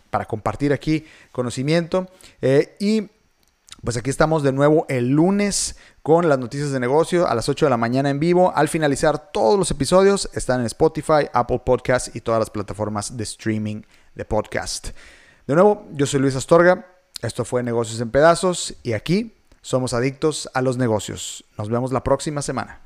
para 0.09 0.25
compartir 0.25 0.73
aquí 0.73 1.05
conocimiento 1.31 2.07
eh, 2.41 2.75
y 2.79 3.09
pues 3.83 3.97
aquí 3.97 4.09
estamos 4.09 4.43
de 4.43 4.53
nuevo 4.53 4.85
el 4.87 5.09
lunes 5.09 5.75
con 6.03 6.29
las 6.29 6.39
noticias 6.39 6.71
de 6.71 6.79
negocio 6.79 7.27
a 7.27 7.35
las 7.35 7.49
8 7.49 7.65
de 7.65 7.69
la 7.69 7.75
mañana 7.77 8.09
en 8.09 8.19
vivo. 8.19 8.53
Al 8.55 8.69
finalizar 8.69 9.31
todos 9.31 9.59
los 9.59 9.71
episodios 9.71 10.29
están 10.33 10.61
en 10.61 10.67
Spotify, 10.67 11.27
Apple 11.33 11.61
Podcasts 11.65 12.15
y 12.15 12.21
todas 12.21 12.39
las 12.39 12.49
plataformas 12.49 13.17
de 13.17 13.23
streaming 13.23 13.81
de 14.15 14.23
podcast. 14.23 14.89
De 15.45 15.55
nuevo, 15.55 15.85
yo 15.91 16.05
soy 16.05 16.21
Luis 16.21 16.37
Astorga, 16.37 16.87
esto 17.21 17.43
fue 17.43 17.63
Negocios 17.63 17.99
en 17.99 18.11
Pedazos 18.11 18.75
y 18.81 18.93
aquí 18.93 19.33
somos 19.61 19.93
adictos 19.93 20.49
a 20.53 20.61
los 20.61 20.77
negocios. 20.77 21.43
Nos 21.57 21.67
vemos 21.67 21.91
la 21.91 22.01
próxima 22.01 22.41
semana. 22.41 22.79